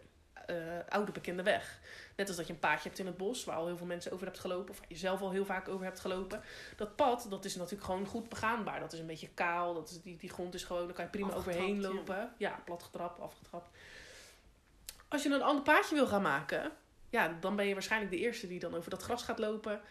eh, 0.46 0.56
oude 0.90 1.12
bekende 1.12 1.44
weg. 1.44 1.80
Net 2.18 2.28
als 2.28 2.38
dat 2.38 2.48
je 2.48 2.54
een 2.54 2.60
paadje 2.60 2.88
hebt 2.88 3.00
in 3.00 3.06
het 3.06 3.18
bos, 3.18 3.44
waar 3.44 3.56
al 3.56 3.66
heel 3.66 3.78
veel 3.78 3.86
mensen 3.86 4.12
over 4.12 4.26
hebt 4.26 4.40
gelopen, 4.40 4.70
of 4.70 4.80
waar 4.80 4.88
je 4.90 4.96
zelf 4.96 5.22
al 5.22 5.32
heel 5.32 5.46
vaak 5.46 5.68
over 5.68 5.86
hebt 5.86 6.00
gelopen. 6.00 6.42
Dat 6.76 6.96
pad, 6.96 7.28
dat 7.30 7.46
is 7.46 7.56
natuurlijk 7.56 7.84
gewoon 7.84 8.06
goed 8.06 8.30
begaanbaar. 8.30 8.80
Dat 8.80 8.94
is 8.94 9.00
een 9.00 9.06
beetje 9.06 9.30
kaal, 9.34 9.74
dat 9.74 9.90
is, 9.90 10.02
die, 10.02 10.18
die 10.18 10.30
grond 10.30 10.54
is 10.54 10.64
gewoon, 10.64 10.86
daar 10.86 10.96
kan 10.96 11.04
je 11.04 11.12
prima 11.12 11.28
Afgetrapt, 11.28 11.58
overheen 11.58 11.82
ja. 11.82 11.88
lopen. 11.88 12.34
Ja, 12.38 12.62
platgetrapt, 12.66 13.20
afgetrapt. 13.20 13.70
Als 15.08 15.24
je 15.24 15.30
een 15.30 15.42
ander 15.42 15.64
paadje 15.64 15.96
wil 15.96 16.08
gaan 16.08 16.22
maken, 16.22 16.72
ja, 17.10 17.38
dan 17.40 17.56
ben 17.56 17.68
je 17.68 17.74
waarschijnlijk 17.74 18.12
de 18.12 18.18
eerste 18.18 18.48
die 18.48 18.60
dan 18.60 18.76
over 18.76 18.90
dat 18.90 19.04
gras 19.04 19.24
gaat 19.24 19.40
lopen. 19.40 19.82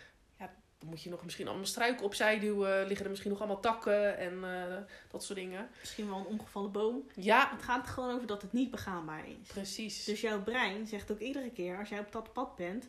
Dan 0.78 0.88
moet 0.88 1.02
je 1.02 1.10
nog 1.10 1.24
misschien 1.24 1.46
allemaal 1.48 1.66
struiken 1.66 2.04
opzij 2.04 2.38
duwen. 2.38 2.86
Liggen 2.86 3.04
er 3.04 3.10
misschien 3.10 3.30
nog 3.30 3.40
allemaal 3.40 3.60
takken 3.60 4.18
en 4.18 4.44
eh, 4.44 4.76
dat 5.10 5.24
soort 5.24 5.38
dingen. 5.38 5.68
misschien 5.80 6.08
wel 6.08 6.18
een 6.18 6.26
omgevallen 6.26 6.72
boom. 6.72 7.06
Ja, 7.14 7.50
Het 7.52 7.62
gaat 7.62 7.86
gewoon 7.86 8.14
over 8.14 8.26
dat 8.26 8.42
het 8.42 8.52
niet 8.52 8.70
begaanbaar 8.70 9.28
is. 9.28 9.48
precies. 9.48 10.04
Dus 10.04 10.20
jouw 10.20 10.42
brein 10.42 10.86
zegt 10.86 11.10
ook 11.10 11.18
iedere 11.20 11.50
keer 11.50 11.78
als 11.78 11.88
jij 11.88 11.98
op 11.98 12.12
dat 12.12 12.32
pad 12.32 12.56
bent... 12.56 12.88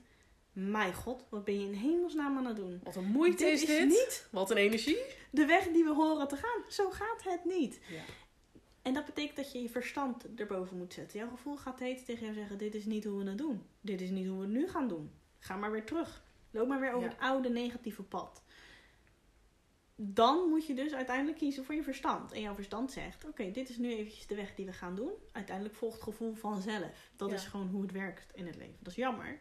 Mijn 0.52 0.94
god, 0.94 1.24
wat 1.30 1.44
ben 1.44 1.60
je 1.60 1.66
in 1.66 1.74
hemelsnaam 1.74 2.38
aan 2.38 2.46
het 2.46 2.56
doen? 2.56 2.80
Wat 2.84 2.96
een 2.96 3.06
moeite 3.06 3.44
dit 3.44 3.54
is 3.54 3.62
is 3.62 3.68
dit. 3.68 3.88
niet 3.88 4.28
Wat 4.32 4.52
een 4.52 4.58
energie. 4.58 4.98
de 5.32 5.46
weg 5.46 5.68
die 5.68 5.84
we 5.84 5.94
horen 5.94 6.28
te 6.28 6.36
gaan. 6.36 6.64
Zo 6.70 6.90
gaat 6.90 7.24
het 7.24 7.46
niet. 7.46 7.80
Ja. 7.90 8.02
En 8.82 8.94
dat 8.94 9.06
betekent 9.06 9.36
dat 9.36 9.52
je 9.52 9.62
je 9.62 9.70
verstand 9.70 10.26
erboven 10.36 10.78
moet 10.78 10.94
zetten. 10.94 11.20
Jouw 11.20 11.30
gevoel 11.30 11.58
gaat 11.58 11.80
heet 11.80 12.06
tegen 12.06 12.24
jou 12.24 12.34
zeggen: 12.36 12.58
Dit 12.58 12.76
is 12.76 12.86
niet 12.86 13.04
hoe 13.04 13.24
we 13.24 13.30
het 13.30 13.38
doen. 13.38 13.64
Dit 13.82 14.02
is 14.02 14.10
niet 14.10 14.28
hoe 14.28 14.36
we 14.38 14.44
het 14.44 14.54
nu 14.54 14.68
gaan 14.68 14.88
doen. 14.88 15.12
Ga 15.40 15.56
maar 15.56 15.72
weer 15.72 15.86
terug. 15.86 16.24
Loop 16.58 16.68
maar 16.68 16.80
weer 16.80 16.92
over 16.94 17.08
Ja. 17.08 17.14
het 17.14 17.20
oude 17.24 17.50
negatieve 17.50 18.04
pad. 18.04 18.44
Dan 19.96 20.50
moet 20.50 20.66
je 20.68 20.74
dus 20.74 20.94
uiteindelijk 20.94 21.38
kiezen 21.38 21.66
voor 21.66 21.76
je 21.76 21.84
verstand. 21.84 22.32
En 22.32 22.42
jouw 22.42 22.54
verstand 22.56 22.92
zegt, 22.92 23.26
oké, 23.26 23.52
dit 23.52 23.70
is 23.70 23.78
nu 23.78 23.94
eventjes 23.94 24.28
de 24.28 24.36
weg 24.36 24.56
die 24.56 24.66
we 24.66 24.74
gaan 24.74 24.96
doen. 24.96 25.12
Uiteindelijk 25.32 25.76
volgt 25.76 25.96
het 25.96 26.04
gevoel 26.04 26.34
vanzelf. 26.36 27.12
Dat 27.16 27.30
Ja. 27.30 27.36
is 27.36 27.46
gewoon 27.46 27.68
hoe 27.68 27.82
het 27.82 27.92
werkt 27.92 28.36
in 28.36 28.46
het 28.46 28.56
leven. 28.56 28.76
Dat 28.80 28.88
is 28.92 28.96
jammer. 28.96 29.40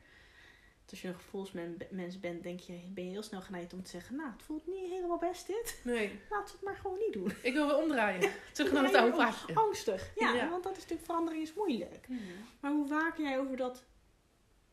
Als 0.91 1.03
je 1.03 1.09
een 1.09 1.15
gevoelsmens 1.15 2.21
bent, 2.21 2.43
denk 2.43 2.61
je, 2.61 2.81
ben 2.95 3.05
je 3.05 3.11
heel 3.11 3.23
snel 3.23 3.41
geneigd 3.41 3.73
om 3.73 3.83
te 3.83 3.91
zeggen... 3.91 4.17
Nou, 4.17 4.31
het 4.31 4.43
voelt 4.43 4.67
niet 4.67 4.91
helemaal 4.91 5.19
best 5.19 5.47
dit. 5.47 5.81
Nee, 5.85 6.21
Laten 6.31 6.47
we 6.47 6.53
het 6.53 6.63
maar 6.63 6.77
gewoon 6.77 6.99
niet 6.99 7.13
doen. 7.13 7.33
ik 7.43 7.53
wil 7.53 7.67
weer 7.67 7.77
omdraaien. 7.83 8.31
Terug 8.53 8.73
naar 8.73 8.85
het 8.85 8.95
oude 8.95 9.15
plaatje. 9.17 9.55
Angstig. 9.55 10.11
Ja, 10.15 10.35
Ja. 10.35 10.49
want 10.49 10.63
dat 10.63 10.73
is 10.73 10.79
natuurlijk 10.79 11.07
verandering 11.07 11.43
is 11.43 11.55
moeilijk. 11.55 12.07
Maar 12.61 12.73
hoe 12.73 12.87
vaker 12.87 13.25
jij 13.25 13.39
over 13.39 13.57
dat 13.57 13.85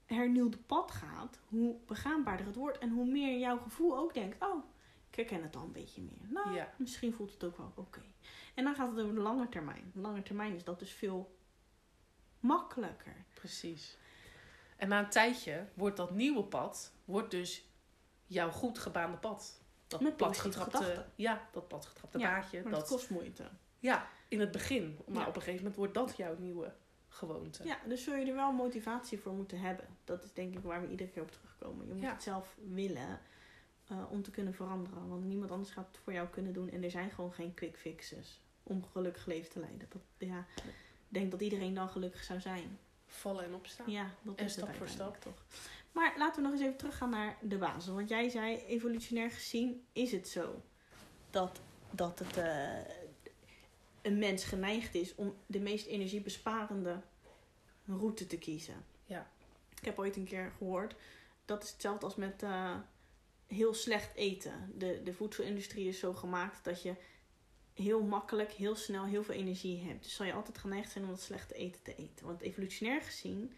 hernieuwde 0.05 0.57
pad 0.57 0.91
gaat, 0.91 1.39
hoe 1.49 1.75
begaanbaarder 1.85 2.45
het 2.45 2.55
wordt. 2.55 2.77
En 2.77 2.89
hoe 2.89 3.05
meer 3.05 3.39
jouw 3.39 3.57
gevoel 3.57 3.97
ook 3.97 4.13
denkt, 4.13 4.43
oh, 4.45 4.63
ik 5.09 5.15
herken 5.15 5.43
het 5.43 5.55
al 5.55 5.63
een 5.63 5.71
beetje 5.71 6.01
meer. 6.01 6.27
Nou, 6.31 6.53
Ja. 6.55 6.73
misschien 6.77 7.13
voelt 7.13 7.31
het 7.31 7.43
ook 7.43 7.57
wel 7.57 7.71
oké. 7.75 8.01
En 8.53 8.63
dan 8.63 8.75
gaat 8.75 8.91
het 8.91 8.99
over 8.99 9.15
de 9.15 9.21
lange 9.21 9.49
termijn. 9.49 9.91
De 9.93 9.99
lange 10.01 10.21
termijn 10.23 10.55
is 10.55 10.63
dat 10.63 10.79
dus 10.79 10.91
veel 10.91 11.35
makkelijker. 12.39 13.15
Precies. 13.33 13.97
En 14.77 14.87
na 14.87 14.99
een 14.99 15.09
tijdje 15.09 15.67
wordt 15.73 15.97
dat 15.97 16.11
nieuwe 16.11 16.43
pad, 16.43 16.93
wordt 17.05 17.31
dus 17.31 17.65
jouw 18.25 18.51
goed 18.51 18.79
gebaande 18.79 19.17
pad. 19.17 19.61
Dat 19.87 20.01
Met 20.01 20.17
platgetrapte, 20.17 20.77
gedachten. 20.77 21.11
ja, 21.15 21.47
dat 21.51 21.67
platgetrapte 21.67 22.17
Ja, 22.19 22.29
baadje. 22.39 22.61
Maar 22.61 22.71
Dat, 22.71 22.79
dat 22.79 22.89
kost 22.89 23.09
moeite. 23.09 23.49
Ja, 23.79 24.07
in 24.27 24.39
het 24.39 24.51
begin. 24.51 24.99
Maar 25.07 25.21
Ja. 25.21 25.27
op 25.27 25.35
een 25.35 25.41
gegeven 25.41 25.57
moment 25.57 25.75
wordt 25.75 25.93
dat 25.93 26.17
jouw 26.17 26.37
nieuwe 26.37 26.73
gewoonte. 27.13 27.63
Ja, 27.65 27.77
dus 27.87 28.03
zul 28.03 28.15
je 28.15 28.25
er 28.25 28.35
wel 28.35 28.51
motivatie 28.51 29.19
voor 29.19 29.33
moeten 29.33 29.59
hebben. 29.59 29.85
Dat 30.03 30.23
is 30.23 30.33
denk 30.33 30.53
ik 30.53 30.63
waar 30.63 30.81
we 30.81 30.87
iedere 30.89 31.09
keer 31.09 31.21
op 31.21 31.31
terugkomen. 31.31 31.87
Je 31.87 31.93
moet 31.93 32.01
Ja. 32.03 32.11
het 32.11 32.23
zelf 32.23 32.55
willen 32.69 33.19
eh, 33.87 34.03
om 34.11 34.21
te 34.23 34.31
kunnen 34.31 34.53
veranderen. 34.53 35.07
Want 35.09 35.23
niemand 35.25 35.51
anders 35.51 35.71
gaat 35.71 35.87
het 35.87 35.97
voor 36.03 36.13
jou 36.13 36.27
kunnen 36.27 36.53
doen. 36.53 36.69
En 36.69 36.83
er 36.83 36.91
zijn 36.91 37.09
gewoon 37.11 37.33
geen 37.33 37.53
quick 37.53 37.77
fixes 37.77 38.41
om 38.63 38.83
gelukkig 38.91 39.25
leven 39.25 39.51
te 39.51 39.59
leiden. 39.59 39.87
Dat, 39.89 40.01
ja, 40.17 40.45
ik 40.55 40.73
denk 41.07 41.31
dat 41.31 41.41
iedereen 41.41 41.73
dan 41.73 41.89
gelukkig 41.89 42.23
zou 42.23 42.39
zijn. 42.39 42.79
Vallen 43.05 43.43
en 43.45 43.53
opstaan. 43.53 43.91
Ja, 43.91 44.09
dat 44.21 44.35
En 44.35 44.45
is 44.45 44.55
het 44.55 44.63
stap 44.65 44.75
voor 44.75 44.87
uiteindelijk 44.87 45.21
toch. 45.23 45.43
Maar 45.91 46.13
laten 46.17 46.35
we 46.35 46.41
nog 46.41 46.51
eens 46.51 46.61
even 46.67 46.77
teruggaan 46.77 47.09
naar 47.09 47.37
de 47.41 47.57
basis. 47.57 47.87
Want 47.87 48.09
jij 48.09 48.29
zei, 48.29 48.57
evolutionair 48.57 49.31
gezien 49.31 49.85
is 49.91 50.11
het 50.11 50.27
zo 50.27 50.61
dat, 51.29 51.59
dat 51.91 52.19
het, 52.19 52.37
eh, 52.37 52.79
een 54.03 54.17
mens 54.17 54.43
geneigd 54.43 54.95
is 54.95 55.15
om 55.15 55.35
de 55.45 55.59
meest 55.59 55.85
energiebesparende 55.85 57.01
route 57.85 58.27
te 58.27 58.37
kiezen. 58.37 58.85
Ja. 59.05 59.31
Ik 59.79 59.85
heb 59.85 59.99
ooit 59.99 60.15
een 60.15 60.25
keer 60.25 60.51
gehoord, 60.57 60.95
dat 61.45 61.63
is 61.63 61.71
hetzelfde 61.71 62.05
als 62.05 62.15
met 62.15 62.43
eh, 62.43 62.75
heel 63.47 63.73
slecht 63.73 64.15
eten. 64.15 64.73
De, 64.77 65.01
de 65.03 65.13
voedselindustrie 65.13 65.87
is 65.87 65.99
zo 65.99 66.13
gemaakt 66.13 66.63
dat 66.63 66.81
je 66.81 66.95
heel 67.73 68.01
makkelijk, 68.03 68.51
heel 68.51 68.75
snel 68.75 69.05
heel 69.05 69.23
veel 69.23 69.35
energie 69.35 69.83
hebt. 69.83 70.03
Dus 70.03 70.15
zal 70.15 70.25
je 70.25 70.33
altijd 70.33 70.57
geneigd 70.57 70.91
zijn 70.91 71.03
om 71.03 71.09
dat 71.09 71.21
slechte 71.21 71.53
eten 71.53 71.81
te 71.81 71.95
eten. 71.95 72.25
Want 72.25 72.41
evolutionair 72.41 73.01
gezien 73.01 73.53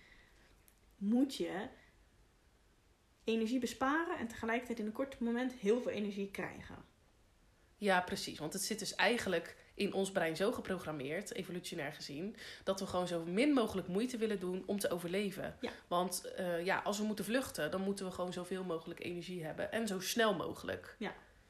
moet 0.97 1.35
je 1.35 1.67
energie 3.23 3.59
besparen 3.59 4.17
en 4.17 4.27
tegelijkertijd 4.27 4.79
in 4.79 4.85
een 4.85 4.91
kort 4.91 5.19
moment 5.19 5.53
heel 5.53 5.81
veel 5.81 5.91
energie 5.91 6.31
krijgen. 6.31 6.85
Ja, 7.77 8.01
precies. 8.01 8.39
Want 8.39 8.53
het 8.53 8.61
zit 8.61 8.79
dus 8.79 8.95
eigenlijk 8.95 9.55
in 9.75 9.93
ons 9.93 10.11
brein 10.11 10.35
zo 10.35 10.51
geprogrammeerd, 10.51 11.33
evolutionair 11.33 11.93
gezien, 11.93 12.35
dat 12.63 12.79
we 12.79 12.85
gewoon 12.85 13.07
zo 13.07 13.23
min 13.25 13.53
mogelijk 13.53 13.87
moeite 13.87 14.17
willen 14.17 14.39
doen 14.39 14.63
om 14.65 14.79
te 14.79 14.89
overleven. 14.89 15.57
Ja. 15.61 15.71
Want 15.87 16.31
eh, 16.35 16.65
ja, 16.65 16.81
als 16.83 16.97
we 16.97 17.03
moeten 17.03 17.25
vluchten, 17.25 17.71
dan 17.71 17.81
moeten 17.81 18.05
we 18.05 18.11
gewoon 18.11 18.33
zoveel 18.33 18.63
mogelijk 18.63 19.03
energie 19.03 19.43
hebben 19.43 19.71
en 19.71 19.87
zo 19.87 19.99
snel 19.99 20.33
mogelijk. 20.33 20.95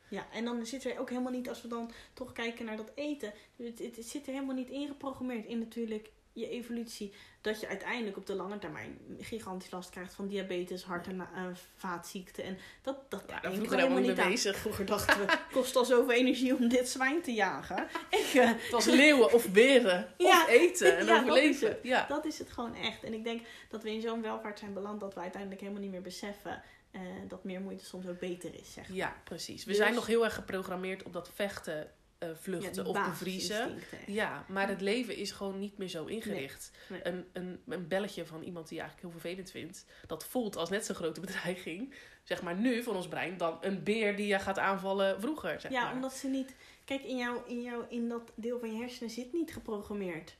Ja, 0.09 0.27
en 0.31 0.45
dan 0.45 0.65
zitten 0.65 0.91
we 0.91 0.99
ook 0.99 1.09
helemaal 1.09 1.31
niet, 1.31 1.49
als 1.49 1.61
we 1.61 1.67
dan 1.67 1.91
toch 2.13 2.31
kijken 2.31 2.65
naar 2.65 2.77
dat 2.77 2.91
eten, 2.95 3.33
het, 3.55 3.79
het, 3.79 3.95
het 3.95 4.07
zit 4.07 4.27
er 4.27 4.33
helemaal 4.33 4.55
niet 4.55 4.69
ingeprogrammeerd 4.69 5.45
in 5.45 5.59
natuurlijk 5.59 6.11
je 6.35 6.49
evolutie, 6.49 7.13
dat 7.41 7.59
je 7.59 7.67
uiteindelijk 7.67 8.17
op 8.17 8.25
de 8.25 8.35
lange 8.35 8.57
termijn 8.57 8.97
gigantisch 9.19 9.71
last 9.71 9.89
krijgt 9.89 10.13
van 10.13 10.27
diabetes, 10.27 10.83
hart- 10.83 11.07
en 11.07 11.19
eh, 11.19 11.45
vaatziekten. 11.75 12.43
En 12.43 12.57
dat, 12.81 12.97
dat 13.11 13.23
Ja, 13.27 13.39
daar 13.39 13.53
vroeger 13.53 13.77
helemaal 13.77 13.99
niet 14.01 14.15
mee 14.17 14.27
bezig. 14.27 14.57
Vroeger 14.57 14.85
dachten 14.85 15.19
we, 15.19 15.31
het 15.31 15.41
kost 15.51 15.75
al 15.75 15.85
zoveel 15.85 16.11
energie 16.15 16.55
om 16.55 16.67
dit 16.67 16.89
zwijn 16.89 17.21
te 17.21 17.33
jagen. 17.33 17.87
Ik, 18.09 18.25
Het 18.61 18.71
was 18.71 18.85
leeuwen 18.85 19.33
of 19.33 19.49
beren 19.51 20.13
Ja. 20.17 20.41
of 20.43 20.47
eten 20.49 20.97
en 20.97 21.05
Ja, 21.05 21.13
dat 21.13 21.21
overleven. 21.21 21.67
het. 21.67 21.79
Ja. 21.83 22.05
Dat 22.07 22.25
is 22.25 22.39
het 22.39 22.51
gewoon 22.51 22.75
echt. 22.75 23.03
En 23.03 23.13
ik 23.13 23.23
denk 23.23 23.41
dat 23.69 23.83
we 23.83 23.91
in 23.91 24.01
zo'n 24.01 24.21
welvaart 24.21 24.59
zijn 24.59 24.73
beland 24.73 24.99
dat 24.99 25.13
we 25.13 25.19
uiteindelijk 25.19 25.61
helemaal 25.61 25.81
niet 25.81 25.91
meer 25.91 26.01
beseffen 26.01 26.63
eh, 26.91 27.01
dat 27.27 27.43
meer 27.43 27.61
moeite 27.61 27.85
soms 27.85 28.07
ook 28.07 28.19
beter 28.19 28.53
is. 28.59 28.73
Zeg. 28.73 28.87
maar. 28.87 28.97
ja, 28.97 29.15
precies. 29.23 29.63
We 29.63 29.69
Dus- 29.69 29.79
zijn 29.79 29.93
nog 29.93 30.05
heel 30.05 30.23
erg 30.23 30.33
geprogrammeerd 30.35 31.03
op 31.03 31.13
dat 31.13 31.29
vechten, 31.33 31.91
eh, 32.17 32.29
vluchten 32.33 32.85
of 32.85 33.05
bevriezen. 33.05 33.79
Ja, 34.07 34.45
maar 34.47 34.67
het 34.67 34.81
leven 34.81 35.15
is 35.15 35.31
gewoon 35.31 35.59
niet 35.59 35.77
meer 35.77 35.87
zo 35.87 36.05
ingericht. 36.05 36.71
Nee. 36.89 36.99
Een, 37.07 37.25
een, 37.33 37.61
een 37.67 37.87
belletje 37.87 38.25
van 38.25 38.43
iemand 38.43 38.67
die 38.67 38.77
je 38.77 38.83
eigenlijk 38.83 39.11
heel 39.13 39.21
vervelend 39.21 39.51
vindt, 39.51 39.85
dat 40.07 40.25
voelt 40.25 40.55
als 40.55 40.69
net 40.69 40.85
zo'n 40.85 40.95
grote 40.95 41.19
bedreiging. 41.25 41.93
Zeg 42.23 42.41
maar 42.41 42.55
nu 42.55 42.83
van 42.83 42.95
ons 42.95 43.07
brein 43.07 43.37
dan 43.37 43.57
een 43.61 43.83
beer 43.83 44.15
die 44.15 44.27
je 44.27 44.39
gaat 44.39 44.59
aanvallen 44.59 45.21
vroeger. 45.21 45.61
Zeg 45.61 45.71
Ja, 45.71 45.83
maar. 45.83 45.93
omdat 45.93 46.13
ze 46.13 46.27
niet. 46.27 46.55
Kijk, 46.85 47.03
in, 47.03 47.17
jou, 47.17 47.39
in, 47.47 47.61
jou, 47.61 47.83
in 47.89 48.09
dat 48.09 48.31
deel 48.35 48.59
van 48.59 48.71
je 48.73 48.79
hersenen 48.79 49.09
zit 49.09 49.33
niet 49.33 49.53
geprogrammeerd. 49.53 50.35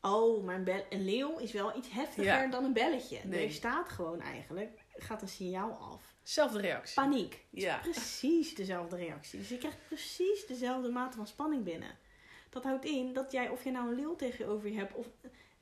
Oh, 0.00 0.44
maar 0.44 0.54
een, 0.54 0.64
bel- 0.64 0.86
een 0.90 1.04
leeuw 1.04 1.38
is 1.38 1.52
wel 1.52 1.76
iets 1.76 1.90
heftiger 1.90 2.24
Ja. 2.24 2.46
dan 2.46 2.64
een 2.64 2.72
belletje. 2.72 3.18
Nee. 3.24 3.44
Er 3.46 3.52
staat 3.52 3.88
gewoon 3.88 4.20
eigenlijk, 4.20 4.84
gaat 4.96 5.22
een 5.22 5.28
signaal 5.28 5.70
af. 5.72 6.09
Zelfde 6.30 6.60
reactie. 6.60 6.94
Paniek. 6.94 7.44
Ja. 7.50 7.78
Precies 7.78 8.54
dezelfde 8.54 8.96
reactie. 8.96 9.38
Dus 9.38 9.48
je 9.48 9.58
krijgt 9.58 9.86
precies 9.86 10.46
dezelfde 10.46 10.88
mate 10.88 11.16
van 11.16 11.26
spanning 11.26 11.64
binnen. 11.64 11.98
Dat 12.50 12.64
houdt 12.64 12.84
in 12.84 13.12
dat 13.12 13.32
jij, 13.32 13.48
of 13.48 13.64
je 13.64 13.70
nou 13.70 13.88
een 13.88 13.94
leeuw 13.94 14.16
tegenover 14.16 14.70
je 14.70 14.76
hebt, 14.76 14.94
of 14.94 15.06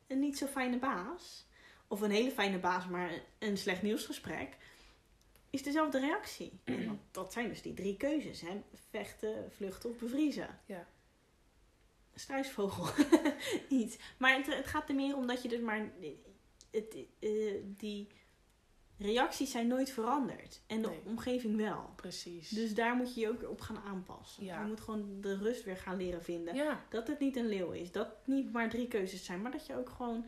een 0.06 0.18
niet 0.18 0.38
zo 0.38 0.46
fijne 0.46 0.78
baas, 0.78 1.46
of 1.86 2.00
een 2.00 2.10
hele 2.10 2.30
fijne 2.30 2.58
baas, 2.58 2.86
maar 2.86 3.10
een 3.38 3.58
slecht 3.58 3.82
nieuwsgesprek, 3.82 4.56
is 5.50 5.62
dezelfde 5.62 6.00
reactie. 6.00 6.60
En 6.64 6.86
dat, 6.86 6.96
dat 7.10 7.32
zijn 7.32 7.48
dus 7.48 7.62
die 7.62 7.74
drie 7.74 7.96
keuzes: 7.96 8.40
hè? 8.40 8.62
vechten, 8.90 9.52
vluchten 9.52 9.90
of 9.90 9.98
bevriezen. 9.98 10.60
Ja. 10.66 10.86
Struisvogel. 12.14 13.04
Iets. 13.80 13.96
Maar 14.18 14.36
het, 14.36 14.46
het 14.46 14.66
gaat 14.66 14.88
er 14.88 14.94
meer 14.94 15.16
om 15.16 15.26
dat 15.26 15.42
je 15.42 15.48
dus 15.48 15.60
maar. 15.60 15.90
Het, 16.70 16.96
eh, 17.18 17.54
die 17.64 18.08
reacties 18.98 19.50
zijn 19.50 19.66
nooit 19.66 19.90
veranderd. 19.90 20.60
En 20.66 20.82
de 20.82 20.88
Nee. 20.88 21.00
omgeving 21.04 21.56
wel. 21.56 21.90
Precies. 21.96 22.48
Dus 22.48 22.74
daar 22.74 22.94
moet 22.96 23.14
je 23.14 23.20
je 23.20 23.28
ook 23.28 23.40
weer 23.40 23.50
op 23.50 23.60
gaan 23.60 23.78
aanpassen. 23.86 24.44
Ja. 24.44 24.60
Je 24.60 24.66
moet 24.66 24.80
gewoon 24.80 25.20
de 25.20 25.36
rust 25.36 25.64
weer 25.64 25.76
gaan 25.76 25.96
leren 25.96 26.22
vinden. 26.24 26.54
ja, 26.54 26.80
Dat 26.88 27.06
het 27.08 27.18
niet 27.18 27.36
een 27.36 27.48
leeuw 27.48 27.70
is. 27.70 27.92
Dat 27.92 28.06
het 28.06 28.26
niet 28.26 28.52
maar 28.52 28.68
drie 28.70 28.88
keuzes 28.88 29.24
zijn. 29.24 29.42
Maar 29.42 29.52
dat 29.52 29.66
je 29.66 29.76
ook 29.76 29.88
gewoon 29.88 30.26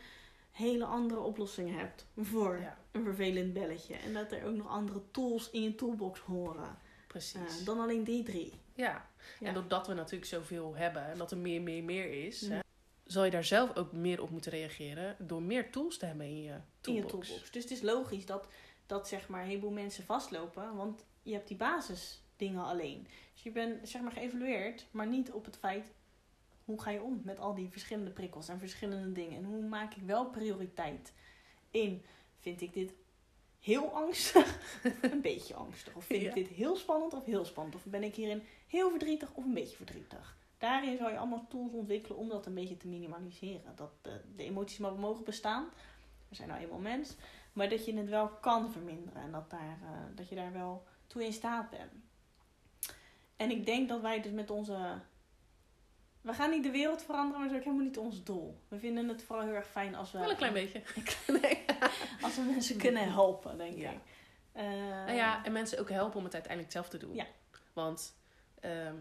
hele 0.51 0.85
andere 0.85 1.21
oplossingen 1.21 1.75
hebt 1.79 2.07
voor 2.17 2.59
ja, 2.61 2.79
een 2.93 3.05
vervelend 3.05 3.53
belletje. 3.53 3.95
En 3.95 4.13
dat 4.13 4.33
er 4.33 4.45
ook 4.45 4.55
nog 4.57 4.69
andere 4.69 5.01
tools 5.11 5.51
in 5.51 5.63
je 5.63 5.75
toolbox 5.75 6.21
horen. 6.21 6.79
precies. 7.07 7.61
eh, 7.61 7.67
dan 7.67 7.81
alleen 7.81 8.05
die 8.05 8.23
drie. 8.23 8.53
ja. 8.75 9.09
En 9.41 9.55
doordat 9.55 9.87
we 9.87 9.95
natuurlijk 9.95 10.25
zoveel 10.31 10.75
hebben 10.77 11.05
en 11.07 11.19
dat 11.19 11.31
er 11.31 11.37
meer, 11.39 11.63
meer, 11.63 11.85
meer 11.85 12.27
is, 12.27 12.41
Mhm. 12.43 12.53
hè, 12.53 12.61
zal 13.13 13.25
je 13.25 13.31
daar 13.31 13.45
zelf 13.45 13.77
ook 13.77 13.93
meer 13.93 14.23
op 14.23 14.31
moeten 14.31 14.51
reageren 14.53 15.17
door 15.19 15.43
meer 15.43 15.71
tools 15.71 15.99
te 15.99 16.07
hebben 16.07 16.27
in 16.27 16.43
je 16.43 16.53
in 16.53 16.63
toolbox. 16.81 17.05
je 17.05 17.11
toolbox. 17.11 17.51
Dus 17.51 17.63
het 17.63 17.73
is 17.73 17.81
logisch 17.83 18.27
dat, 18.27 18.47
dat 18.87 19.09
zeg 19.09 19.29
maar, 19.29 19.41
een 19.43 19.49
heleboel 19.49 19.71
mensen 19.71 20.05
vastlopen. 20.05 20.77
Want 20.77 21.05
je 21.23 21.33
hebt 21.33 21.49
die 21.49 21.57
basisdingen 21.57 22.65
alleen. 22.65 23.07
Dus 23.33 23.43
je 23.43 23.51
bent 23.51 23.89
zeg 23.89 24.03
maar 24.03 24.13
geëvalueerd, 24.13 24.87
maar 24.91 25.07
niet 25.07 25.33
op 25.33 25.45
het 25.45 25.57
feit... 25.57 25.93
hoe 26.65 26.81
ga 26.81 26.91
je 26.91 27.03
om 27.03 27.21
met 27.25 27.39
al 27.39 27.55
die 27.55 27.69
verschillende 27.71 28.11
prikkels 28.11 28.49
en 28.49 28.59
verschillende 28.59 29.13
dingen. 29.13 29.37
En 29.39 29.45
hoe 29.45 29.63
maak 29.63 29.95
ik 29.95 30.03
wel 30.03 30.27
prioriteit 30.27 31.13
in... 31.71 32.05
vind 32.39 32.61
ik 32.61 32.73
dit 32.73 32.93
heel 33.61 33.89
angstig 33.95 34.59
een 35.13 35.21
beetje 35.21 35.55
angstig? 35.55 35.95
Of 35.95 36.05
vind 36.05 36.23
Ja. 36.23 36.29
ik 36.29 36.35
dit 36.35 36.49
heel 36.49 36.77
spannend 36.77 37.15
of 37.15 37.25
heel 37.25 37.45
spannend? 37.45 37.77
Of 37.77 37.85
ben 37.85 38.03
ik 38.03 38.15
hierin 38.15 38.43
heel 38.67 38.91
verdrietig 38.91 39.33
of 39.35 39.45
een 39.45 39.55
beetje 39.55 39.77
verdrietig? 39.77 40.39
Daarin 40.61 40.97
zou 40.97 41.11
je 41.11 41.19
allemaal 41.19 41.47
tools 41.49 41.73
ontwikkelen 41.73 42.19
om 42.19 42.29
dat 42.29 42.47
een 42.47 42.55
beetje 42.55 42.77
te 42.77 42.89
minimaliseren. 42.89 43.77
Dat 43.77 43.91
de, 44.03 44.21
de 44.37 44.45
emoties 44.45 44.79
maar 44.79 44.93
mogen 44.93 45.25
bestaan. 45.25 45.69
We 46.29 46.35
zijn 46.35 46.49
nou 46.49 46.61
eenmaal 46.61 46.79
mens. 46.79 47.17
Maar 47.53 47.69
dat 47.69 47.85
je 47.85 47.97
het 47.97 48.09
wel 48.09 48.29
kan 48.29 48.73
verminderen. 48.73 49.23
En 49.23 49.31
dat, 49.33 49.51
daar, 49.51 49.79
eh, 49.83 49.89
dat 50.15 50.29
je 50.29 50.35
daar 50.35 50.53
wel 50.53 50.87
toe 51.07 51.25
in 51.25 51.33
staat 51.33 51.71
bent. 51.71 51.93
En 53.37 53.51
ik 53.51 53.67
denk 53.67 53.89
dat 53.89 54.01
wij 54.01 54.21
dus 54.21 54.33
met 54.33 54.51
onze... 54.51 54.99
We 56.21 56.33
gaan 56.33 56.51
niet 56.51 56.63
de 56.63 56.71
wereld 56.71 57.03
veranderen, 57.03 57.41
maar 57.41 57.49
dat 57.49 57.51
is 57.51 57.59
ook 57.59 57.65
helemaal 57.73 57.87
niet 57.87 57.99
ons 57.99 58.23
doel. 58.25 58.61
We 58.69 58.79
vinden 58.79 59.09
het 59.09 59.23
vooral 59.23 59.45
heel 59.45 59.55
erg 59.55 59.67
fijn 59.69 59.95
als 59.95 60.13
we... 60.13 60.19
Wel 60.19 60.31
een 60.31 60.37
klein 60.37 60.53
beetje. 60.53 60.83
als 62.23 62.37
we 62.37 62.43
mensen 62.43 62.77
kunnen 62.87 63.13
helpen, 63.13 63.59
denk 63.59 63.77
Ja. 63.77 63.91
ik. 63.91 63.99
Eh, 64.53 64.65
Nou 65.05 65.13
ja, 65.13 65.45
en 65.45 65.53
mensen 65.53 65.79
ook 65.79 65.91
helpen 65.91 66.19
om 66.19 66.25
het 66.25 66.35
uiteindelijk 66.35 66.73
zelf 66.73 66.89
te 66.89 66.99
doen. 66.99 67.15
Ja. 67.15 67.27
Want, 67.73 68.15
ehm, 68.61 68.95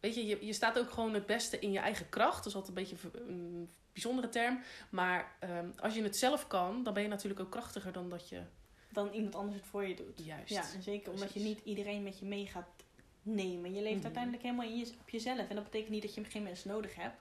weet 0.00 0.14
je, 0.14 0.26
je, 0.26 0.46
je 0.46 0.52
staat 0.52 0.78
ook 0.78 0.90
gewoon 0.90 1.14
het 1.14 1.26
beste 1.26 1.58
in 1.58 1.72
je 1.72 1.78
eigen 1.78 2.08
kracht. 2.08 2.36
Dat 2.36 2.46
is 2.46 2.54
altijd 2.54 2.76
een 2.78 2.82
beetje 2.84 3.08
een- 3.26 3.68
bijzondere 3.92 4.28
term. 4.28 4.60
Maar 4.90 5.36
ehm, 5.40 5.66
als 5.80 5.94
je 5.94 6.02
het 6.02 6.16
zelf 6.16 6.46
kan, 6.46 6.82
dan 6.82 6.94
ben 6.94 7.02
je 7.02 7.08
natuurlijk 7.08 7.40
ook 7.40 7.50
krachtiger 7.50 7.92
dan 7.92 8.08
dat 8.08 8.28
je 8.28 8.40
dan 8.92 9.10
iemand 9.12 9.34
anders 9.34 9.56
het 9.56 9.66
voor 9.66 9.86
je 9.86 9.94
doet. 9.94 10.24
Juist. 10.24 10.48
Ja, 10.52 10.64
en 10.74 10.82
zeker 10.82 11.12
omdat 11.12 11.32
je 11.32 11.40
niet 11.40 11.60
iedereen 11.64 12.02
met 12.02 12.18
je 12.18 12.24
mee 12.24 12.46
gaat 12.46 12.68
nemen. 13.22 13.74
Je 13.74 13.82
leeft 13.82 13.94
Mhm. 13.96 14.04
uiteindelijk 14.04 14.42
helemaal 14.42 14.66
in 14.66 14.76
je, 14.78 14.92
op 15.00 15.08
jezelf. 15.08 15.48
En 15.48 15.54
dat 15.54 15.64
betekent 15.64 15.90
niet 15.90 16.02
dat 16.02 16.14
je 16.14 16.24
geen 16.24 16.42
mensen 16.42 16.70
nodig 16.70 16.94
hebt. 16.94 17.20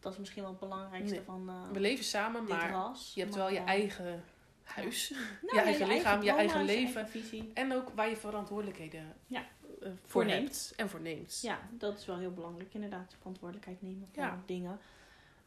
Dat 0.00 0.12
is 0.12 0.18
misschien 0.18 0.42
wel 0.42 0.50
het 0.50 0.60
belangrijkste 0.60 1.14
Nee. 1.14 1.24
van 1.24 1.48
eh 1.48 1.70
We 1.72 1.80
leven 1.80 2.04
samen, 2.04 2.44
maar 2.44 2.70
ras. 2.70 3.12
je 3.14 3.20
hebt 3.20 3.32
Maar, 3.36 3.44
wel 3.44 3.52
je 3.54 3.58
eh, 3.58 3.66
eigen 3.66 4.24
huis. 4.62 5.10
nou, 5.42 5.56
je 5.56 5.60
eigen 5.60 5.86
lichaam, 5.88 6.22
je 6.22 6.28
eigen 6.30 6.44
programma's, 6.46 6.66
leven. 6.76 6.94
eigen 7.02 7.20
visie. 7.20 7.50
En 7.54 7.72
ook 7.72 7.88
waar 7.94 8.08
je 8.08 8.16
verantwoordelijkheden 8.16 9.16
Ja. 9.26 9.46
Eh, 9.82 9.88
voor 9.88 9.98
Voorneemt. 10.04 10.72
en 10.76 10.88
voor 10.88 11.00
neemt. 11.00 11.40
Ja, 11.42 11.58
dat 11.70 11.98
is 11.98 12.06
wel 12.06 12.18
heel 12.18 12.32
belangrijk 12.32 12.74
inderdaad. 12.74 13.14
Verantwoordelijkheid 13.18 13.82
nemen 13.82 14.08
voor 14.12 14.22
Ja. 14.22 14.42
dingen. 14.46 14.78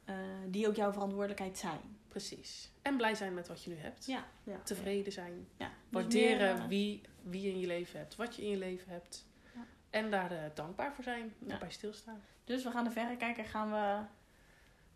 eh, 0.06 0.16
die 0.48 0.68
ook 0.68 0.76
jouw 0.76 0.92
verantwoordelijkheid 0.92 1.58
zijn. 1.58 1.80
Precies. 2.08 2.72
En 2.82 2.98
blij 2.98 3.16
zijn 3.16 3.34
met 3.34 3.48
wat 3.48 3.64
je 3.64 3.70
nu 3.70 3.76
hebt. 3.76 4.06
Ja, 4.06 4.26
ja. 4.44 4.60
Tevreden 4.64 5.12
zijn. 5.14 5.48
Ja. 5.58 5.68
Dus 5.68 5.76
Waarderen 5.90 6.54
meer, 6.54 6.62
eh, 6.64 6.68
wie, 6.68 7.02
wie 7.22 7.42
je 7.42 7.50
in 7.50 7.60
je 7.60 7.68
leven 7.68 8.00
hebt. 8.00 8.16
Wat 8.16 8.36
je 8.36 8.42
in 8.42 8.50
je 8.50 8.58
leven 8.58 8.92
hebt. 8.92 9.26
Ja. 9.56 9.66
En 9.90 10.12
daar 10.12 10.52
dankbaar 10.54 10.94
voor 10.94 11.04
zijn. 11.04 11.34
Daarbij 11.40 11.72
stilstaan. 11.72 12.22
Dus 12.44 12.64
we 12.64 12.72
gaan 12.72 12.84
de 12.84 12.92
verrekijker 12.92 13.46
gaan 13.46 13.72
we 13.72 14.06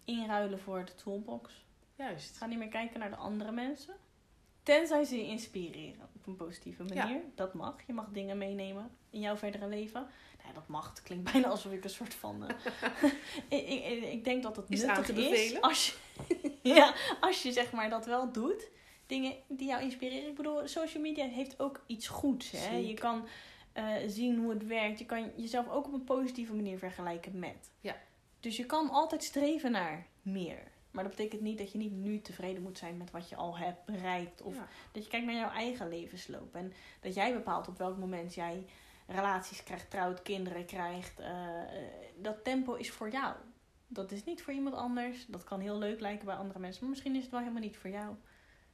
inruilen 0.06 0.60
voor 0.60 0.86
de 0.86 0.96
toolbox. 0.96 1.66
Juist. 1.96 2.38
Ga 2.38 2.46
niet 2.46 2.58
meer 2.58 2.68
kijken 2.68 3.00
naar 3.00 3.10
de 3.10 3.16
andere 3.16 3.52
mensen. 3.52 3.96
Tenzij 4.70 5.04
ze 5.04 5.18
je 5.18 5.26
inspireren 5.26 6.10
op 6.16 6.28
een 6.28 6.36
positieve 6.36 6.84
manier. 6.84 7.22
Dat 7.36 7.54
mag. 7.54 7.76
Je 7.88 7.94
mag 7.94 8.08
dingen 8.12 8.38
meenemen 8.38 8.92
in 9.10 9.20
jouw 9.20 9.38
verdere 9.38 9.68
leven. 9.68 10.08
Nee, 10.44 10.54
dat 10.54 10.68
mag. 10.68 10.90
Het 10.90 11.02
klinkt 11.02 11.24
bijna 11.32 11.48
alsof 11.48 11.72
ik 11.72 11.84
een 11.84 11.90
soort 11.90 12.14
van... 12.14 12.44
eh, 12.48 12.56
ik, 13.60 13.84
ik, 13.84 14.04
ik 14.04 14.24
denk 14.24 14.44
dat 14.44 14.56
het 14.56 14.66
Is 14.70 14.80
nuttig 14.80 14.98
aan 14.98 15.04
te 15.04 15.14
is 15.14 15.30
bevelen. 15.30 15.62
als 15.62 15.88
je, 15.88 16.52
ja, 16.76 16.94
als 17.20 17.42
je 17.44 17.52
zeg 17.52 17.72
maar 17.72 17.90
dat 17.90 18.06
wel 18.06 18.32
doet. 18.32 18.70
Dingen 19.08 19.34
die 19.48 19.68
jou 19.68 19.82
inspireren. 19.82 20.30
Ik 20.30 20.36
bedoel, 20.36 20.68
social 20.68 21.04
media 21.04 21.26
heeft 21.26 21.60
ook 21.60 21.84
iets 21.88 22.08
goeds. 22.08 22.52
Hè? 22.52 22.76
Je 22.76 22.94
kan 22.94 23.28
eh, 23.74 23.94
zien 24.08 24.38
hoe 24.38 24.50
het 24.50 24.68
werkt. 24.68 25.00
Je 25.00 25.06
kan 25.06 25.32
jezelf 25.36 25.70
ook 25.70 25.86
op 25.86 25.94
een 25.94 26.04
positieve 26.04 26.54
manier 26.54 26.78
vergelijken 26.78 27.40
met. 27.40 27.72
Ja. 27.82 27.96
Dus 28.40 28.58
je 28.58 28.66
kan 28.66 28.90
altijd 28.90 29.24
streven 29.24 29.72
naar 29.72 30.08
meer. 30.22 30.72
Maar 30.92 31.04
dat 31.04 31.16
betekent 31.16 31.42
niet 31.42 31.58
dat 31.58 31.72
je 31.72 31.78
niet 31.78 31.92
nu 31.92 32.22
tevreden 32.22 32.64
moet 32.64 32.78
zijn 32.78 32.98
met 32.98 33.12
wat 33.12 33.30
je 33.30 33.36
al 33.36 33.58
hebt 33.58 33.86
bereikt. 33.86 34.42
Of 34.42 34.56
Ja. 34.56 34.68
dat 34.92 35.04
je 35.04 35.10
kijkt 35.10 35.26
naar 35.26 35.36
jouw 35.36 35.50
eigen 35.52 35.90
levensloop. 35.90 36.56
En 36.56 36.74
dat 37.02 37.14
jij 37.14 37.34
bepaalt 37.34 37.68
op 37.68 37.78
welk 37.78 37.98
moment 37.98 38.34
jij 38.34 38.66
relaties 39.08 39.64
krijgt, 39.64 39.90
trouwt, 39.90 40.22
kinderen 40.22 40.66
krijgt. 40.66 41.20
Eh, 41.20 41.62
eh, 41.62 41.90
dat 42.16 42.44
tempo 42.44 42.74
is 42.74 42.92
voor 42.92 43.10
jou. 43.12 43.36
Dat 43.88 44.12
is 44.12 44.24
niet 44.24 44.42
voor 44.44 44.54
iemand 44.54 44.76
anders. 44.76 45.26
Dat 45.26 45.44
kan 45.44 45.60
heel 45.60 45.78
leuk 45.78 46.00
lijken 46.00 46.26
bij 46.26 46.36
andere 46.36 46.60
mensen. 46.60 46.82
Maar 46.82 46.90
misschien 46.90 47.16
is 47.16 47.22
het 47.22 47.32
wel 47.32 47.40
helemaal 47.40 47.62
niet 47.62 47.78
voor 47.78 47.90
jou. 47.90 48.16